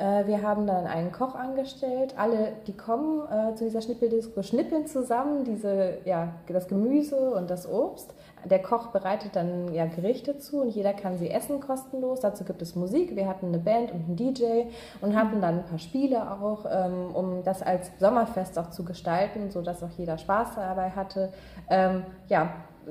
[0.00, 2.14] Äh, wir haben dann einen Koch angestellt.
[2.16, 7.70] Alle, die kommen äh, zu dieser Schnippeldisco, schnippeln zusammen diese, ja, das Gemüse und das
[7.70, 12.20] Obst der Koch bereitet dann ja Gerichte zu und jeder kann sie essen kostenlos.
[12.20, 13.14] Dazu gibt es Musik.
[13.16, 14.64] Wir hatten eine Band und einen DJ
[15.00, 19.50] und hatten dann ein paar Spiele auch, ähm, um das als Sommerfest auch zu gestalten,
[19.50, 21.32] sodass auch jeder Spaß dabei hatte.
[21.68, 22.50] Ähm, ja,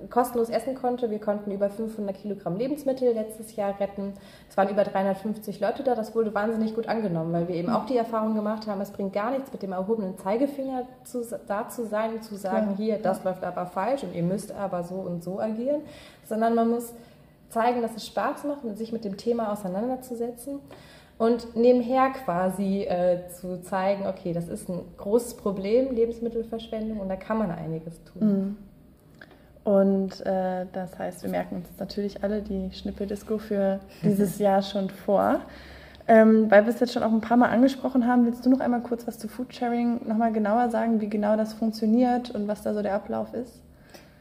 [0.10, 1.10] kostenlos essen konnte.
[1.12, 4.14] Wir konnten über 500 Kilogramm Lebensmittel letztes Jahr retten.
[4.50, 5.96] Es waren über 350 Leute da.
[5.96, 9.14] Das wurde wahnsinnig gut angenommen, weil wir eben auch die Erfahrung gemacht haben, es bringt
[9.14, 12.78] gar nichts, mit dem erhobenen Zeigefinger zu, da zu sein und zu sagen, ja.
[12.78, 15.82] hier, das läuft aber falsch und ihr müsst aber so und so agieren,
[16.28, 16.94] sondern man muss
[17.50, 20.60] zeigen, dass es Spaß macht, sich mit dem Thema auseinanderzusetzen
[21.20, 27.18] und nebenher quasi äh, zu zeigen, okay, das ist ein großes Problem, Lebensmittelverschwendung, und da
[27.18, 28.22] kann man einiges tun.
[28.22, 28.58] Mhm.
[29.70, 34.90] Und äh, das heißt, wir merken uns natürlich alle die Schnippeldisco für dieses Jahr schon
[34.90, 35.42] vor.
[36.08, 38.62] Ähm, weil wir es jetzt schon auch ein paar Mal angesprochen haben, willst du noch
[38.62, 42.74] einmal kurz was zu Foodsharing nochmal genauer sagen, wie genau das funktioniert und was da
[42.74, 43.62] so der Ablauf ist?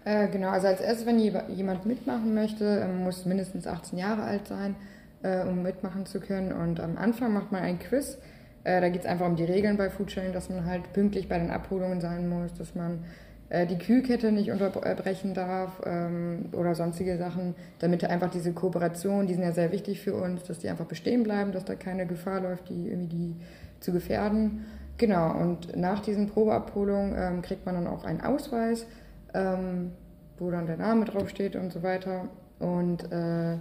[0.05, 4.47] Äh, genau, also als erstes, wenn jemand mitmachen möchte, ähm, muss mindestens 18 Jahre alt
[4.49, 4.77] sein,
[5.23, 6.53] äh, um mitmachen zu können.
[6.53, 8.19] Und am Anfang macht man ein Quiz.
[8.65, 11.39] Äh, da geht es einfach um die Regeln bei Foodsharing, dass man halt pünktlich bei
[11.39, 13.03] den Abholungen sein muss, dass man
[13.51, 19.43] die Kühlkette nicht unterbrechen darf ähm, oder sonstige Sachen, damit einfach diese Kooperation, die sind
[19.43, 22.69] ja sehr wichtig für uns, dass die einfach bestehen bleiben, dass da keine Gefahr läuft,
[22.69, 23.37] die irgendwie die
[23.81, 24.67] zu gefährden.
[24.97, 28.87] Genau, und nach diesen Probeabholungen ähm, kriegt man dann auch einen Ausweis,
[29.33, 29.93] ähm,
[30.39, 32.29] wo dann der Name draufsteht und so weiter.
[32.59, 33.57] Und äh,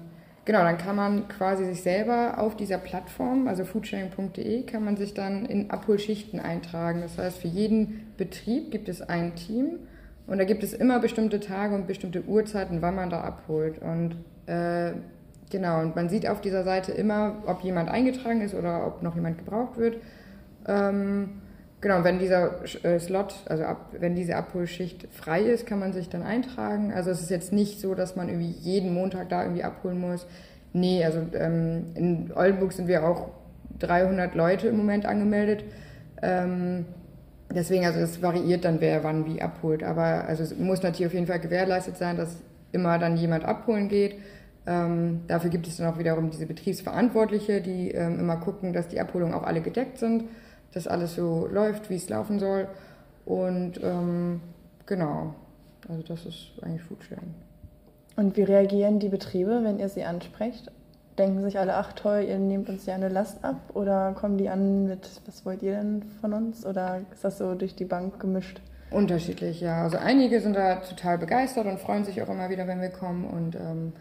[0.48, 5.14] Genau, dann kann man quasi sich selber auf dieser Plattform, also foodsharing.de, kann man sich
[5.14, 7.02] dann in Abholschichten eintragen.
[7.02, 9.80] Das heißt, für jeden Betrieb gibt es ein Team
[10.26, 13.82] und da gibt es immer bestimmte Tage und bestimmte Uhrzeiten, wann man da abholt.
[13.82, 14.94] Und äh,
[15.50, 19.16] genau, und man sieht auf dieser Seite immer, ob jemand eingetragen ist oder ob noch
[19.16, 19.98] jemand gebraucht wird.
[20.66, 21.42] Ähm,
[21.80, 26.10] Genau, wenn dieser äh, Slot, also ab, wenn diese Abholschicht frei ist, kann man sich
[26.10, 26.92] dann eintragen.
[26.92, 30.26] Also es ist jetzt nicht so, dass man irgendwie jeden Montag da irgendwie abholen muss.
[30.74, 33.30] Nee, also ähm, in Oldenburg sind wir auch
[33.78, 35.66] 300 Leute im Moment angemeldet.
[36.24, 36.86] Ähm,
[37.54, 39.84] deswegen, also es variiert dann, wer wann wie abholt.
[39.84, 42.38] Aber also es muss natürlich auf jeden Fall gewährleistet sein, dass
[42.72, 44.16] immer dann jemand abholen geht.
[44.66, 49.00] Ähm, dafür gibt es dann auch wiederum diese Betriebsverantwortliche, die ähm, immer gucken, dass die
[49.00, 50.24] Abholungen auch alle gedeckt sind
[50.78, 52.68] dass alles so läuft, wie es laufen soll.
[53.26, 54.42] Und ähm,
[54.86, 55.34] genau,
[55.90, 57.34] also das ist eigentlich Foodsharing.
[58.16, 60.72] Und wie reagieren die Betriebe, wenn ihr sie ansprecht?
[61.18, 63.58] denken sich alle, ach toll, ihr nehmt uns ja eine Last ab?
[63.74, 66.66] Oder kommen die an mit, was wollt ihr denn von uns?
[66.66, 68.62] Oder ist das so durch die Bank gemischt?
[68.92, 69.84] Unterschiedlich, ja.
[69.84, 73.26] Also einige sind da total begeistert und freuen sich auch immer wieder, wenn wir kommen.
[73.26, 73.94] Und ähm,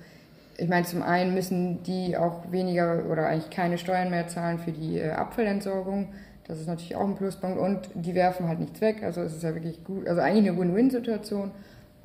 [0.58, 4.72] ich meine, zum einen müssen die auch weniger oder eigentlich keine Steuern mehr zahlen für
[4.72, 6.08] die äh, Abfallentsorgung.
[6.46, 7.58] Das ist natürlich auch ein Pluspunkt.
[7.58, 9.02] Und die werfen halt nichts weg.
[9.02, 11.50] Also es ist ja wirklich gut, also eigentlich eine Win-Win-Situation.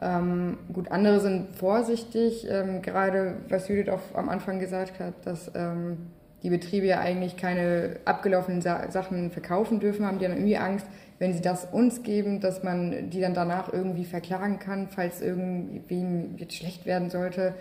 [0.01, 5.51] Ähm, gut, andere sind vorsichtig, ähm, gerade was Judith auch am Anfang gesagt hat, dass
[5.53, 5.97] ähm,
[6.41, 10.87] die Betriebe ja eigentlich keine abgelaufenen Sa Sachen verkaufen dürfen, haben die dann irgendwie Angst,
[11.19, 16.35] wenn sie das uns geben, dass man die dann danach irgendwie verklagen kann, falls irgendwem
[16.37, 17.53] jetzt schlecht werden sollte.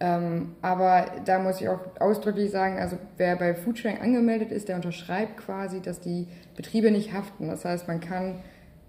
[0.00, 4.76] Ähm, aber da muss ich auch ausdrücklich sagen, also wer bei Foodsharing angemeldet ist, der
[4.76, 7.48] unterschreibt quasi, dass die Betriebe nicht haften.
[7.48, 8.40] Das heißt, man kann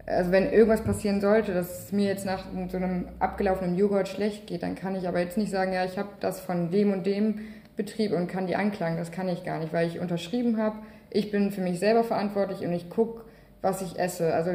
[0.05, 4.47] also wenn irgendwas passieren sollte, dass es mir jetzt nach so einem abgelaufenen Joghurt schlecht
[4.47, 7.05] geht, dann kann ich aber jetzt nicht sagen, ja, ich habe das von dem und
[7.05, 7.39] dem
[7.75, 8.97] Betrieb und kann die anklagen.
[8.97, 10.77] Das kann ich gar nicht, weil ich unterschrieben habe.
[11.09, 13.23] Ich bin für mich selber verantwortlich und ich gucke,
[13.61, 14.33] was ich esse.
[14.33, 14.51] Also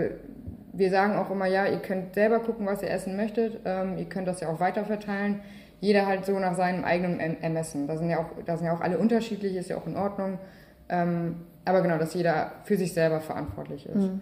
[0.73, 3.61] wir sagen auch immer, ja, ihr könnt selber gucken, was ihr essen möchtet.
[3.65, 5.41] Ähm, ihr könnt das ja auch weiterverteilen.
[5.81, 7.87] Jeder halt so nach seinem eigenen Ermessen.
[7.87, 10.39] Da sind ja auch, da sind ja auch alle unterschiedlich, ist ja auch in Ordnung.
[10.89, 13.97] Ähm, aber genau, dass jeder für sich selber verantwortlich ist.
[13.97, 14.21] Mhm.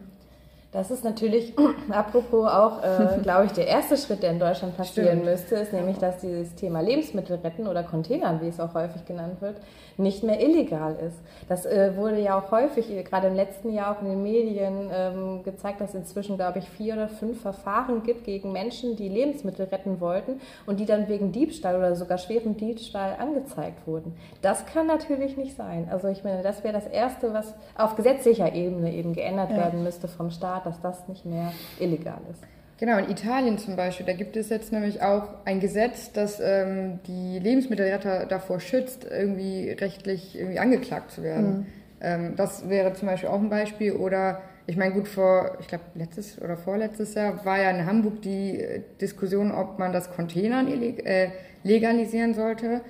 [0.75, 1.55] Das ist natürlich,
[1.89, 5.25] apropos auch, äh, glaube ich, der erste Schritt, der in Deutschland passieren Stimmt.
[5.25, 9.41] müsste, ist nämlich, dass dieses Thema Lebensmittel retten oder Containern, wie es auch häufig genannt
[9.41, 9.57] wird,
[9.97, 11.17] nicht mehr illegal ist.
[11.49, 14.91] Das äh, wurde ja auch häufig, äh, gerade im letzten Jahr auch in den Medien
[14.93, 19.09] ähm, gezeigt, dass es inzwischen, glaube ich, vier oder fünf Verfahren gibt gegen Menschen, die
[19.09, 24.17] Lebensmittel retten wollten und die dann wegen Diebstahl oder sogar schweren Diebstahl angezeigt wurden.
[24.43, 25.89] Das kann natürlich nicht sein.
[25.89, 29.59] Also ich meine, das wäre das Erste, was auf gesetzlicher Ebene eben geändert ja.
[29.59, 32.43] werden müsste vom Staat dass das nicht mehr illegal ist.
[32.79, 36.99] Genau, in Italien zum Beispiel, da gibt es jetzt nämlich auch ein Gesetz, das ähm,
[37.07, 41.59] die Lebensmittelretter davor schützt, irgendwie rechtlich irgendwie angeklagt zu werden.
[41.59, 41.67] Mhm.
[42.01, 43.93] Ähm, das wäre zum Beispiel auch ein Beispiel.
[43.93, 48.23] Oder ich meine, gut, vor, ich glaube, letztes oder vorletztes Jahr war ja in Hamburg
[48.23, 51.29] die äh, Diskussion, ob man das Containern äh,
[51.63, 52.81] legalisieren sollte.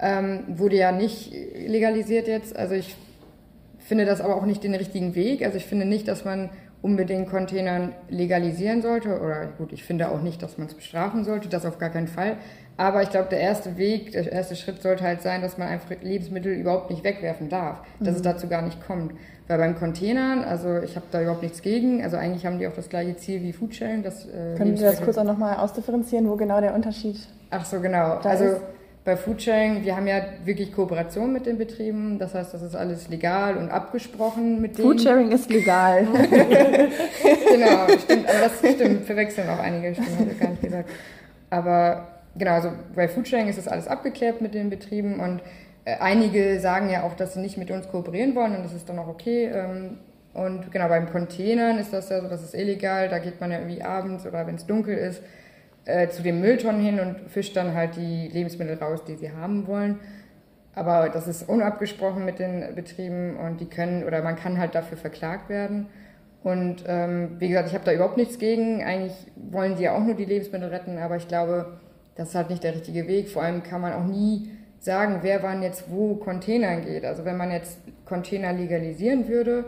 [0.00, 2.56] Ähm, wurde ja nicht legalisiert jetzt.
[2.56, 2.96] Also ich
[3.78, 5.44] finde das aber auch nicht den richtigen Weg.
[5.44, 6.50] Also ich finde nicht, dass man
[6.82, 9.20] unbedingt Containern legalisieren sollte.
[9.20, 12.08] Oder gut, ich finde auch nicht, dass man es bestrafen sollte, das auf gar keinen
[12.08, 12.36] Fall.
[12.76, 15.90] Aber ich glaube, der erste Weg, der erste Schritt sollte halt sein, dass man einfach
[16.00, 18.16] Lebensmittel überhaupt nicht wegwerfen darf, dass mhm.
[18.16, 19.12] es dazu gar nicht kommt.
[19.48, 22.72] Weil beim Containern, also ich habe da überhaupt nichts gegen, also eigentlich haben die auch
[22.72, 24.02] das gleiche Ziel wie Foodsharing.
[24.04, 27.16] Äh, Können Sie das kurz auch nochmal ausdifferenzieren, wo genau der Unterschied
[27.50, 28.18] Ach so, genau.
[28.18, 28.60] Also ist?
[29.04, 32.18] Bei Foodsharing, wir haben ja wirklich Kooperation mit den Betrieben.
[32.18, 34.88] Das heißt, das ist alles legal und abgesprochen mit denen.
[34.88, 36.06] Foodsharing ist legal.
[37.48, 38.28] genau, stimmt.
[38.28, 40.90] Aber das stimmt, verwechseln auch einige, stimmt, habe ich gar nicht gesagt.
[41.48, 45.40] Aber genau, also bei Foodsharing ist das alles abgeklärt mit den Betrieben und
[45.86, 48.88] äh, einige sagen ja auch, dass sie nicht mit uns kooperieren wollen und das ist
[48.88, 49.46] dann auch okay.
[49.46, 49.98] Ähm,
[50.34, 53.58] und genau, beim Containern ist das ja so, das ist illegal, da geht man ja
[53.58, 55.22] irgendwie abends oder wenn es dunkel ist,
[55.84, 59.66] äh, zu den Mülltonnen hin und fischt dann halt die Lebensmittel raus, die sie haben
[59.66, 60.00] wollen.
[60.74, 64.96] Aber das ist unabgesprochen mit den Betrieben und die können oder man kann halt dafür
[64.96, 65.86] verklagt werden.
[66.42, 68.82] Und ähm, wie gesagt, ich habe da überhaupt nichts gegen.
[68.82, 71.80] Eigentlich wollen sie ja auch nur die Lebensmittel retten, aber ich glaube,
[72.14, 73.28] das ist halt nicht der richtige Weg.
[73.28, 77.04] Vor allem kann man auch nie sagen, wer wann jetzt wo Containern geht.
[77.04, 79.66] Also wenn man jetzt Container legalisieren würde,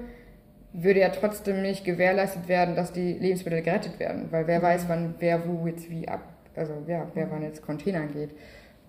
[0.73, 5.15] würde ja trotzdem nicht gewährleistet werden, dass die Lebensmittel gerettet werden, weil wer weiß, wann
[5.19, 6.23] wer wo jetzt wie ab,
[6.57, 8.31] also ja, wer wann jetzt Containern geht.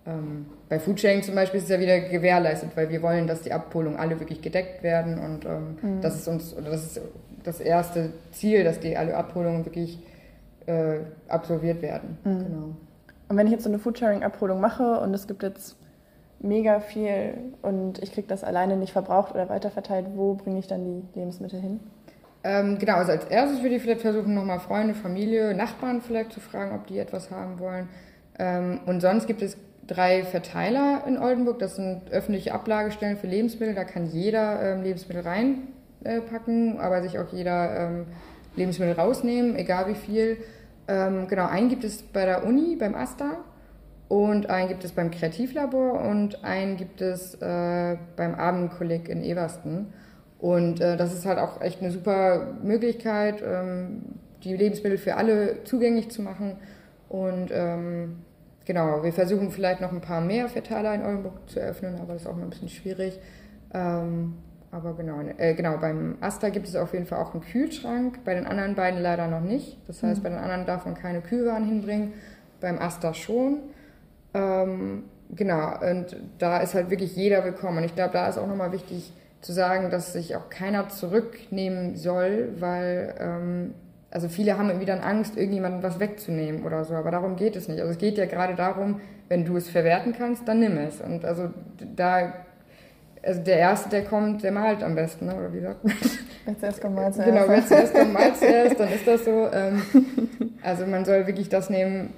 [0.05, 3.53] Ähm, bei Foodsharing zum Beispiel ist es ja wieder gewährleistet, weil wir wollen, dass die
[3.53, 6.01] Abholungen alle wirklich gedeckt werden und ähm, mhm.
[6.01, 7.01] das ist uns, oder das ist
[7.43, 9.99] das erste Ziel, dass die alle Abholungen wirklich
[10.65, 12.17] äh, absolviert werden.
[12.23, 12.43] Mhm.
[12.43, 12.75] Genau.
[13.29, 15.77] Und wenn ich jetzt so eine Foodsharing-Abholung mache und es gibt jetzt
[16.43, 20.85] mega viel und ich kriege das alleine nicht verbraucht oder weiterverteilt, wo bringe ich dann
[20.85, 21.79] die Lebensmittel hin?
[22.43, 26.41] Ähm, genau, also als erstes würde ich vielleicht versuchen, nochmal Freunde, Familie, Nachbarn vielleicht zu
[26.41, 27.87] fragen, ob die etwas haben wollen.
[28.37, 31.59] Ähm, und sonst gibt es drei Verteiler in Oldenburg.
[31.59, 33.75] Das sind öffentliche Ablagestellen für Lebensmittel.
[33.75, 38.05] Da kann jeder ähm, Lebensmittel reinpacken, äh, aber sich auch jeder ähm,
[38.55, 40.37] Lebensmittel rausnehmen, egal wie viel.
[40.89, 43.37] Ähm, genau, einen gibt es bei der Uni, beim AStA.
[44.09, 49.93] Und einen gibt es beim Kreativlabor und einen gibt es äh, beim Abendkolleg in Eversten.
[50.39, 54.01] Und äh, das ist halt auch echt eine super Möglichkeit, ähm,
[54.43, 56.57] die Lebensmittel für alle zugänglich zu machen.
[57.09, 58.17] Und ähm,
[58.65, 62.23] genau, wir versuchen vielleicht noch ein paar mehr Verteiler in Oldenburg zu eröffnen, aber das
[62.23, 63.19] ist auch noch ein bisschen schwierig.
[63.73, 64.35] Ähm,
[64.71, 68.33] aber genau, äh, genau, beim Asta gibt es auf jeden Fall auch einen Kühlschrank, bei
[68.33, 69.77] den anderen beiden leider noch nicht.
[69.87, 70.23] Das heißt, mhm.
[70.23, 72.13] bei den anderen darf man keine Kühlwaren hinbringen,
[72.59, 73.59] beim Asta schon.
[74.33, 75.03] Ähm,
[75.35, 77.79] genau, und da ist halt wirklich jeder willkommen.
[77.79, 81.95] Und ich glaube, da ist auch nochmal wichtig zu sagen, dass sich auch keiner zurücknehmen
[81.95, 83.73] soll, weil ähm,
[84.13, 87.67] also viele haben irgendwie dann Angst, irgendjemandem was wegzunehmen oder so, aber darum geht es
[87.67, 87.79] nicht.
[87.79, 91.01] Also es geht ja gerade darum, wenn du es verwerten kannst, dann nimm es.
[91.01, 91.49] Und also
[91.95, 92.33] da,
[93.23, 95.35] also der Erste, der kommt, der malt am besten, ne?
[95.35, 95.93] oder wie sagt man?
[96.45, 97.31] Wer zuerst kommt, malt zuerst.
[97.31, 99.49] Genau, wer zuerst kommt, malt zuerst, dann ist das so.
[99.51, 99.81] Ähm,
[100.61, 102.13] also man soll wirklich das nehmen,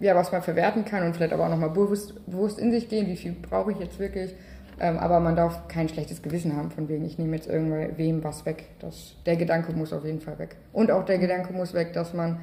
[0.00, 3.06] ja, was man verwerten kann und vielleicht aber auch nochmal bewusst, bewusst in sich gehen,
[3.06, 4.34] wie viel brauche ich jetzt wirklich
[4.80, 8.46] ähm, aber man darf kein schlechtes Gewissen haben, von wegen, ich nehme jetzt irgendwem was
[8.46, 8.64] weg.
[8.80, 10.56] Das, der Gedanke muss auf jeden Fall weg.
[10.72, 12.40] Und auch der Gedanke muss weg, dass man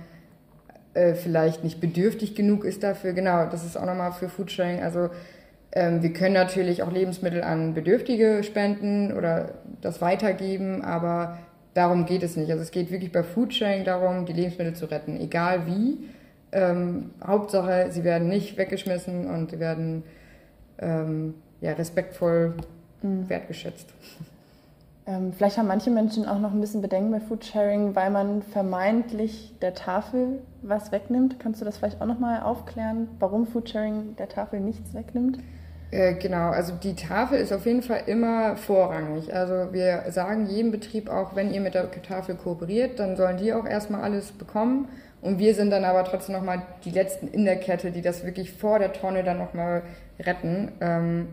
[0.93, 3.13] äh, vielleicht nicht bedürftig genug ist dafür.
[3.13, 4.83] Genau, das ist auch nochmal für Foodsharing.
[4.83, 5.09] Also
[5.71, 11.39] ähm, wir können natürlich auch Lebensmittel an Bedürftige spenden oder das weitergeben, aber
[11.73, 12.51] darum geht es nicht.
[12.51, 16.07] Also es geht wirklich bei Foodsharing darum, die Lebensmittel zu retten, egal wie.
[16.57, 20.01] Ähm, Hauptsache, sie werden nicht weggeschmissen und sie werden
[20.79, 22.55] ähm, ja, respektvoll
[23.03, 23.29] mhm.
[23.29, 23.93] wertgeschätzt.
[25.05, 29.53] Ähm, vielleicht haben manche Menschen auch noch ein bisschen Bedenken bei Foodsharing, weil man vermeintlich
[29.61, 31.39] der Tafel was wegnimmt.
[31.39, 35.37] Kannst du das vielleicht auch nochmal aufklären, warum Foodsharing der Tafel nichts wegnimmt?
[35.91, 39.33] Äh, genau, also die Tafel ist auf jeden Fall immer vorrangig.
[39.33, 43.53] Also wir sagen jedem Betrieb auch, wenn ihr mit der Tafel kooperiert, dann sollen die
[43.53, 44.87] auch erstmal alles bekommen.
[45.27, 48.53] Und wir sind dann aber trotzdem nochmal die Letzten in der Kette, die das wirklich
[48.53, 49.83] vor der Tonne dann nochmal
[50.21, 50.71] retten.
[50.79, 51.27] Ähm,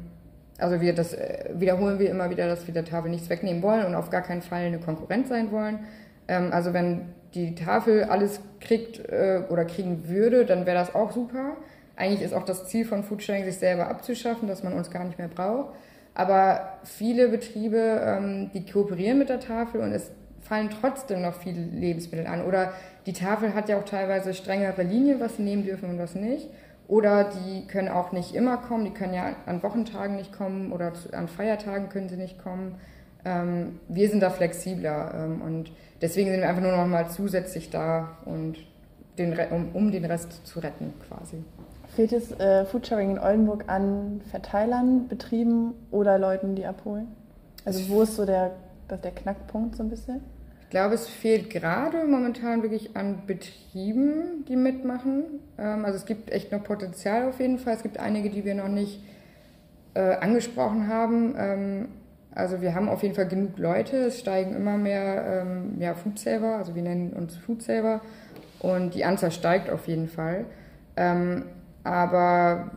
[0.59, 3.87] also wir das äh, wiederholen wir immer wieder, dass wir der Tafel nichts wegnehmen wollen
[3.87, 5.79] und auf gar keinen Fall eine Konkurrenz sein wollen.
[6.27, 7.03] Ähm, also wenn
[7.35, 11.57] die Tafel alles kriegt äh, oder kriegen würde, dann wäre das auch super.
[11.95, 15.19] Eigentlich ist auch das Ziel von Foodsharing, sich selber abzuschaffen, dass man uns gar nicht
[15.19, 15.73] mehr braucht.
[16.15, 21.61] Aber viele Betriebe, ähm, die kooperieren mit der Tafel und es fallen trotzdem noch viele
[21.61, 22.45] Lebensmittel an.
[22.45, 22.73] Oder
[23.07, 26.49] die Tafel hat ja auch teilweise strengere Linien, was sie nehmen dürfen und was nicht.
[26.87, 30.93] Oder die können auch nicht immer kommen, die können ja an Wochentagen nicht kommen oder
[31.13, 32.77] an Feiertagen können sie nicht kommen.
[33.25, 37.71] Ähm, wir sind da flexibler ähm, und deswegen sind wir einfach nur noch mal zusätzlich
[37.71, 38.59] da und
[39.17, 41.43] den, um, um den Rest zu retten quasi.
[41.95, 47.09] Fehlt es äh, Foodsharing in Oldenburg an Verteilern, Betrieben oder Leuten, die abholen?
[47.65, 48.51] Also wo ist so der,
[48.91, 50.21] der Knackpunkt so ein bisschen?
[50.75, 55.23] Glaube, es fehlt gerade momentan wirklich an Betrieben, die mitmachen.
[55.57, 57.75] Ähm, also es gibt echt noch Potenzial auf jeden Fall.
[57.75, 59.01] Es gibt einige, die wir noch nicht
[59.95, 61.37] äh, angesprochen haben.
[61.39, 61.89] Ähm,
[62.35, 63.99] also wir haben auf jeden Fall genug Leute.
[63.99, 68.01] Es steigen immer mehr ähm, ja, Foodsaver, also wir nennen uns Foodsaver.
[68.59, 70.47] Und die Anzahl steigt auf jeden Fall.
[71.85, 72.71] Aber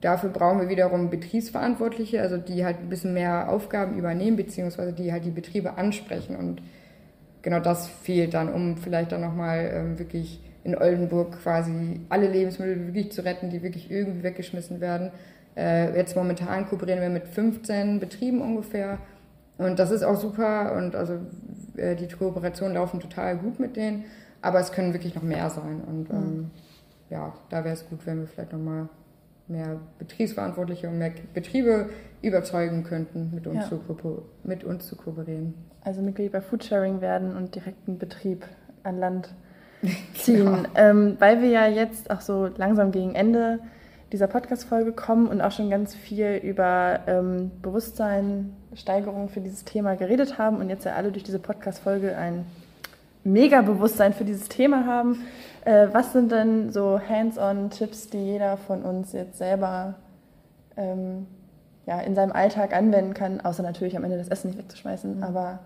[0.00, 5.12] dafür brauchen wir wiederum Betriebsverantwortliche, also die halt ein bisschen mehr Aufgaben übernehmen, beziehungsweise die
[5.12, 6.62] halt die Betriebe ansprechen und
[7.42, 12.86] genau das fehlt dann, um vielleicht dann nochmal ähm, wirklich in Oldenburg quasi alle Lebensmittel
[12.86, 15.10] wirklich zu retten, die wirklich irgendwie weggeschmissen werden.
[15.56, 18.98] Äh, jetzt momentan kooperieren wir mit 15 Betrieben ungefähr
[19.56, 21.14] und das ist auch super und also
[21.76, 24.04] äh, die Kooperationen laufen total gut mit denen,
[24.40, 26.50] aber es können wirklich noch mehr sein und ähm, mhm.
[27.10, 28.88] ja, da wäre es gut, wenn wir vielleicht nochmal
[29.48, 31.88] mehr Betriebsverantwortliche und mehr Betriebe
[32.22, 33.68] überzeugen könnten, mit uns, ja.
[33.68, 35.54] zu, mit uns zu kooperieren.
[35.82, 38.44] Also Mitglied bei Foodsharing werden und direkt einen Betrieb
[38.82, 39.34] an Land
[40.14, 40.44] ziehen.
[40.44, 40.68] Genau.
[40.74, 43.60] Ähm, weil wir ja jetzt auch so langsam gegen Ende
[44.12, 49.96] dieser Podcast-Folge kommen und auch schon ganz viel über ähm, Bewusstsein, Steigerung für dieses Thema
[49.96, 52.46] geredet haben und jetzt ja alle durch diese Podcast-Folge ein
[53.24, 55.24] mega Bewusstsein für dieses Thema haben.
[55.64, 59.94] Äh, was sind denn so Hands-on-Tipps, die jeder von uns jetzt selber
[60.76, 61.26] ähm,
[61.88, 65.16] ja, in seinem Alltag anwenden kann, außer natürlich am Ende das Essen nicht wegzuschmeißen.
[65.16, 65.22] Mhm.
[65.22, 65.60] Aber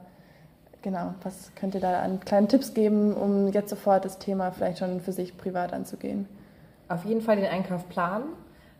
[0.80, 4.78] genau, was könnt ihr da an kleinen Tipps geben, um jetzt sofort das Thema vielleicht
[4.78, 6.28] schon für sich privat anzugehen?
[6.88, 8.26] Auf jeden Fall den Einkauf planen.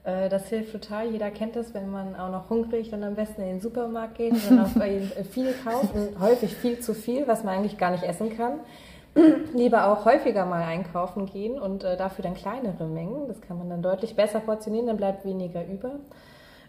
[0.05, 1.11] Äh, das hilft total.
[1.11, 4.35] Jeder kennt das, wenn man auch noch hungrig dann am besten in den Supermarkt geht
[4.35, 8.05] und dann auch viel kauft und häufig viel zu viel, was man eigentlich gar nicht
[8.05, 8.61] essen kann.
[9.53, 13.27] Lieber auch häufiger mal einkaufen gehen und äh, dafür dann kleinere Mengen.
[13.27, 15.97] Das kann man dann deutlich besser portionieren, dann bleibt weniger über.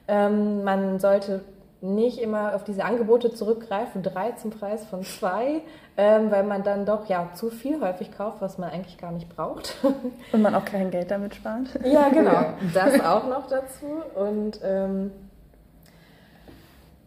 [0.08, 1.42] Ähm, man sollte
[1.82, 5.62] nicht immer auf diese Angebote zurückgreifen, drei zum Preis von zwei,
[5.98, 9.28] ähm, weil man dann doch ja zu viel häufig kauft, was man eigentlich gar nicht
[9.36, 9.76] braucht.
[10.32, 11.68] Und man auch kein Geld damit spart.
[11.84, 12.54] Ja, genau.
[12.74, 14.02] Das auch noch dazu.
[14.16, 15.12] Und ähm,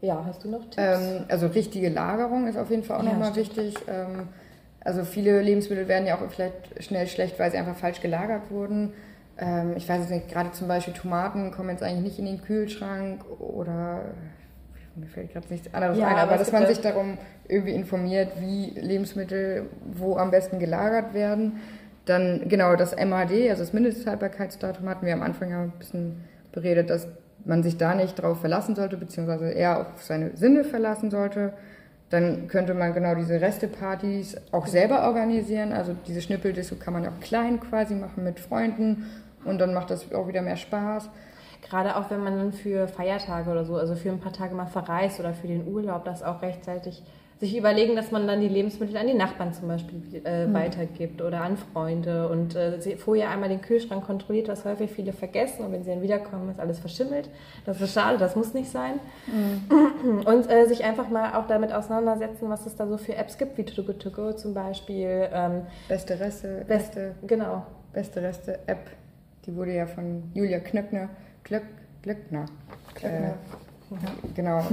[0.02, 0.76] ja, hast du noch Tipps?
[0.76, 3.76] Ähm, also richtige Lagerung ist auf jeden Fall auch ja, nochmal wichtig.
[3.88, 4.28] Ähm,
[4.84, 8.92] also viele Lebensmittel werden ja auch vielleicht schnell schlecht, weil sie einfach falsch gelagert wurden.
[9.38, 12.42] Ähm, ich weiß jetzt nicht, gerade zum Beispiel Tomaten kommen jetzt eigentlich nicht in den
[12.42, 14.02] Kühlschrank oder
[14.96, 17.18] mir fällt gerade nichts anderes ja, ein, aber, aber dass man sich darum
[17.48, 21.60] irgendwie informiert, wie Lebensmittel wo am besten gelagert werden.
[22.06, 26.88] Dann genau das MAD, also das Mindesthaltbarkeitsdatum hatten wir am Anfang ja ein bisschen beredet,
[26.88, 27.08] dass
[27.44, 31.52] man sich da nicht drauf verlassen sollte, beziehungsweise eher auf seine Sinne verlassen sollte.
[32.08, 35.72] Dann könnte man genau diese Restepartys auch selber organisieren.
[35.72, 39.06] Also diese Schnippeldisco kann man auch klein quasi machen mit Freunden
[39.46, 41.08] und dann macht das auch wieder mehr Spaß.
[41.68, 44.66] Gerade auch wenn man dann für Feiertage oder so, also für ein paar Tage mal
[44.66, 47.02] verreist oder für den Urlaub, das auch rechtzeitig
[47.38, 50.54] sich überlegen, dass man dann die Lebensmittel an die Nachbarn zum Beispiel äh, mhm.
[50.54, 55.64] weitergibt oder an Freunde und äh, vorher einmal den Kühlschrank kontrolliert, was häufig viele vergessen
[55.66, 57.28] und wenn sie dann wiederkommen, ist alles verschimmelt.
[57.66, 59.00] Das ist schade, das muss nicht sein.
[59.26, 60.20] Mhm.
[60.24, 63.58] Und äh, sich einfach mal auch damit auseinandersetzen, was es da so für Apps gibt,
[63.58, 65.28] wie To Go To Go zum Beispiel.
[65.30, 67.66] Ähm, beste Reste, beste, genau.
[67.92, 68.90] Beste Reste App,
[69.46, 71.08] die wurde ja von Julia Knöckner,
[71.44, 71.62] Glöck,
[72.02, 72.46] Glöckner.
[72.94, 73.28] Glöckner.
[73.28, 73.32] Äh,
[74.34, 74.66] Genau,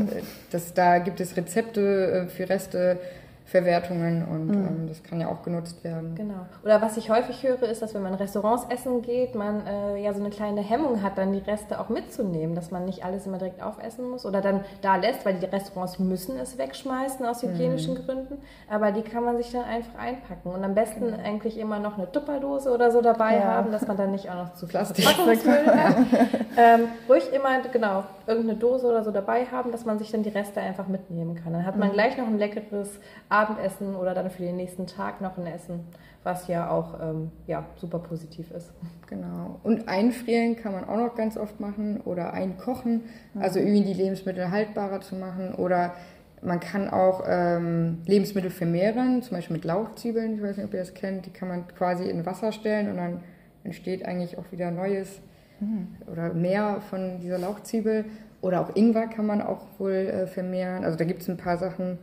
[0.51, 2.97] das, da gibt es Rezepte äh, für Reste,
[3.45, 4.53] Verwertungen und mhm.
[4.53, 6.15] ähm, das kann ja auch genutzt werden.
[6.15, 6.45] Genau.
[6.63, 10.13] Oder was ich häufig höre, ist, dass wenn man Restaurants essen geht, man äh, ja
[10.13, 13.37] so eine kleine Hemmung hat, dann die Reste auch mitzunehmen, dass man nicht alles immer
[13.37, 17.95] direkt aufessen muss oder dann da lässt, weil die Restaurants müssen es wegschmeißen aus hygienischen
[17.95, 18.05] mhm.
[18.05, 18.37] Gründen,
[18.69, 21.23] aber die kann man sich dann einfach einpacken und am besten genau.
[21.23, 23.43] eigentlich immer noch eine Tupperdose oder so dabei ja.
[23.43, 25.15] haben, dass man dann nicht auch noch zu Plastik hat.
[26.57, 30.29] ähm, ruhig immer, genau, irgendeine Dose oder so dabei haben, dass man sich dann die
[30.29, 31.53] Reste einfach mitnehmen kann.
[31.53, 31.93] Dann hat man mhm.
[31.93, 32.99] gleich noch ein leckeres
[33.33, 35.81] Abendessen oder dann für den nächsten Tag noch ein Essen,
[36.23, 38.71] was ja auch ähm, ja, super positiv ist.
[39.07, 39.59] Genau.
[39.63, 43.01] Und einfrieren kann man auch noch ganz oft machen oder einkochen,
[43.39, 45.93] also irgendwie die Lebensmittel haltbarer zu machen oder
[46.41, 50.81] man kann auch ähm, Lebensmittel vermehren, zum Beispiel mit Lauchzwiebeln, ich weiß nicht, ob ihr
[50.81, 53.21] das kennt, die kann man quasi in Wasser stellen und dann
[53.63, 55.21] entsteht eigentlich auch wieder neues
[55.59, 55.87] mhm.
[56.11, 58.05] oder mehr von dieser Lauchzwiebel.
[58.41, 60.83] Oder auch Ingwer kann man auch wohl äh, vermehren.
[60.83, 61.97] Also da gibt es ein paar Sachen,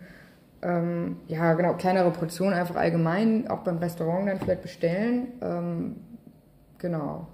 [0.63, 5.29] ähm, ja, genau, kleinere Portionen einfach allgemein, auch beim Restaurant dann vielleicht bestellen.
[5.41, 5.97] Ähm,
[6.79, 7.27] genau.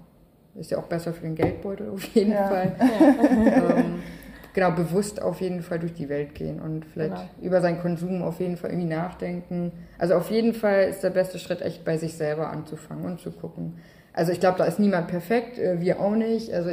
[0.55, 2.47] Ist ja auch besser für den Geldbeutel auf jeden ja.
[2.47, 2.75] Fall.
[2.79, 3.77] Ja.
[3.77, 4.01] ähm,
[4.53, 7.29] genau, bewusst auf jeden Fall durch die Welt gehen und vielleicht genau.
[7.41, 9.71] über seinen Konsum auf jeden Fall irgendwie nachdenken.
[9.99, 13.31] Also auf jeden Fall ist der beste Schritt echt bei sich selber anzufangen und zu
[13.31, 13.77] gucken.
[14.13, 16.51] Also ich glaube, da ist niemand perfekt, äh, wir auch nicht.
[16.51, 16.71] Also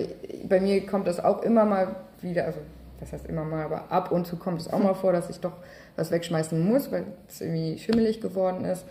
[0.49, 2.61] bei mir kommt das auch immer mal wieder, also
[3.01, 5.41] das heißt immer mal, aber ab und zu kommt es auch mal vor, dass ich
[5.41, 5.59] doch
[5.97, 8.85] was wegschmeißen muss, weil es irgendwie schimmelig geworden ist.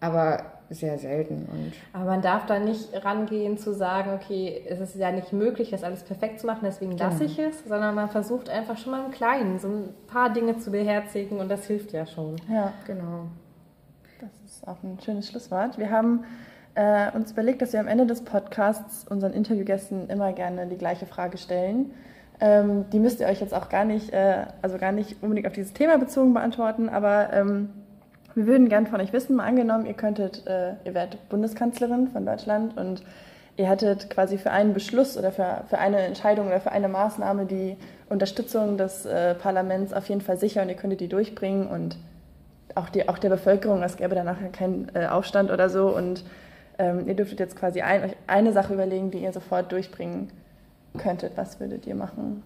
[0.00, 1.46] Aber sehr selten.
[1.50, 5.70] Und aber man darf da nicht rangehen zu sagen, okay, es ist ja nicht möglich,
[5.70, 7.30] das alles perfekt zu machen, deswegen lasse genau.
[7.30, 10.70] ich es, sondern man versucht einfach schon mal im Kleinen so ein paar Dinge zu
[10.70, 12.36] beherzigen und das hilft ja schon.
[12.52, 13.26] Ja, genau.
[14.20, 15.78] Das ist auch ein schönes Schlusswort.
[15.78, 16.24] Wir haben
[16.74, 21.06] äh, uns überlegt, dass wir am Ende des Podcasts unseren Interviewgästen immer gerne die gleiche
[21.06, 21.92] Frage stellen.
[22.40, 25.54] Ähm, die müsst ihr euch jetzt auch gar nicht, äh, also gar nicht unbedingt auf
[25.54, 27.70] dieses Thema bezogen beantworten, aber ähm,
[28.34, 32.26] wir würden gern von euch wissen, mal angenommen, ihr könntet, äh, ihr werdet Bundeskanzlerin von
[32.26, 33.02] Deutschland und
[33.56, 37.46] ihr hättet quasi für einen Beschluss oder für, für eine Entscheidung oder für eine Maßnahme
[37.46, 37.78] die
[38.10, 41.96] Unterstützung des äh, Parlaments auf jeden Fall sicher und ihr könntet die durchbringen und
[42.76, 45.96] auch, die, auch der Bevölkerung, es gäbe danach keinen äh, Aufstand oder so.
[45.96, 46.22] Und
[46.78, 50.30] ähm, ihr dürftet jetzt quasi ein, euch eine Sache überlegen, die ihr sofort durchbringen
[50.98, 51.36] könntet.
[51.36, 52.42] Was würdet ihr machen?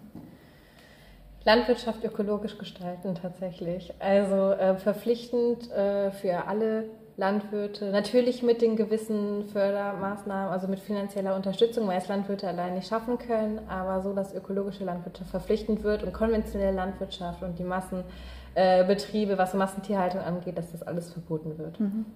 [1.44, 3.94] Landwirtschaft ökologisch gestalten tatsächlich.
[3.98, 6.84] Also äh, verpflichtend äh, für alle
[7.16, 12.88] Landwirte, natürlich mit den gewissen Fördermaßnahmen, also mit finanzieller Unterstützung, weil es Landwirte allein nicht
[12.88, 19.32] schaffen können, aber so, dass ökologische Landwirtschaft verpflichtend wird und konventionelle Landwirtschaft und die Massenbetriebe,
[19.34, 21.78] äh, was Massentierhaltung angeht, dass das alles verboten wird.
[21.78, 22.06] Mhm.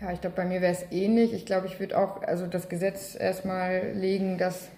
[0.00, 1.32] Ja, ich glaube, bei mir wäre es ähnlich.
[1.32, 4.68] Ich glaube, ich würde auch also das Gesetz erstmal legen, dass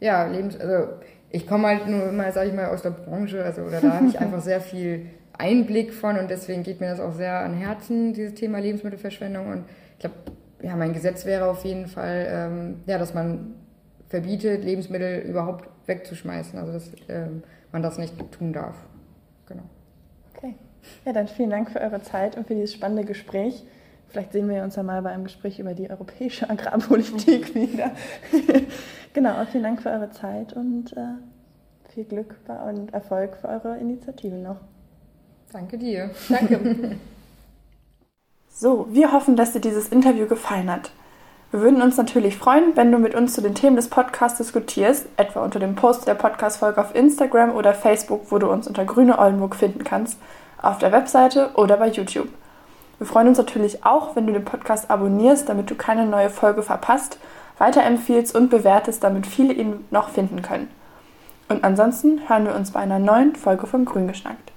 [0.00, 0.94] ja, Lebens, also
[1.30, 4.06] ich komme halt nur immer, sage ich mal, aus der Branche, also oder da habe
[4.06, 5.06] ich einfach sehr viel
[5.38, 9.48] Einblick von und deswegen geht mir das auch sehr an Herzen, dieses Thema Lebensmittelverschwendung.
[9.48, 10.16] Und ich glaube,
[10.62, 13.54] ja, mein Gesetz wäre auf jeden Fall, ähm, ja, dass man
[14.08, 17.42] verbietet, Lebensmittel überhaupt wegzuschmeißen, also dass ähm,
[17.72, 18.76] man das nicht tun darf.
[19.46, 19.62] Genau.
[20.36, 20.54] Okay.
[21.04, 23.64] Ja, dann vielen Dank für eure Zeit und für dieses spannende Gespräch.
[24.10, 27.92] Vielleicht sehen wir uns ja mal bei einem Gespräch über die europäische Agrarpolitik wieder.
[29.12, 31.14] genau, vielen Dank für eure Zeit und äh,
[31.94, 32.34] viel Glück
[32.66, 34.56] und Erfolg für eure Initiative noch.
[35.52, 36.10] Danke dir.
[36.28, 36.96] Danke.
[38.48, 40.90] so, wir hoffen, dass dir dieses Interview gefallen hat.
[41.52, 45.06] Wir würden uns natürlich freuen, wenn du mit uns zu den Themen des Podcasts diskutierst,
[45.16, 49.18] etwa unter dem Post der Podcast-Folge auf Instagram oder Facebook, wo du uns unter Grüne
[49.18, 50.18] Oldenburg finden kannst,
[50.62, 52.28] auf der Webseite oder bei YouTube.
[53.00, 56.62] Wir freuen uns natürlich auch, wenn du den Podcast abonnierst, damit du keine neue Folge
[56.62, 57.16] verpasst,
[57.56, 60.68] weiterempfiehlst und bewertest, damit viele ihn noch finden können.
[61.48, 64.52] Und ansonsten hören wir uns bei einer neuen Folge von Grün geschnackt.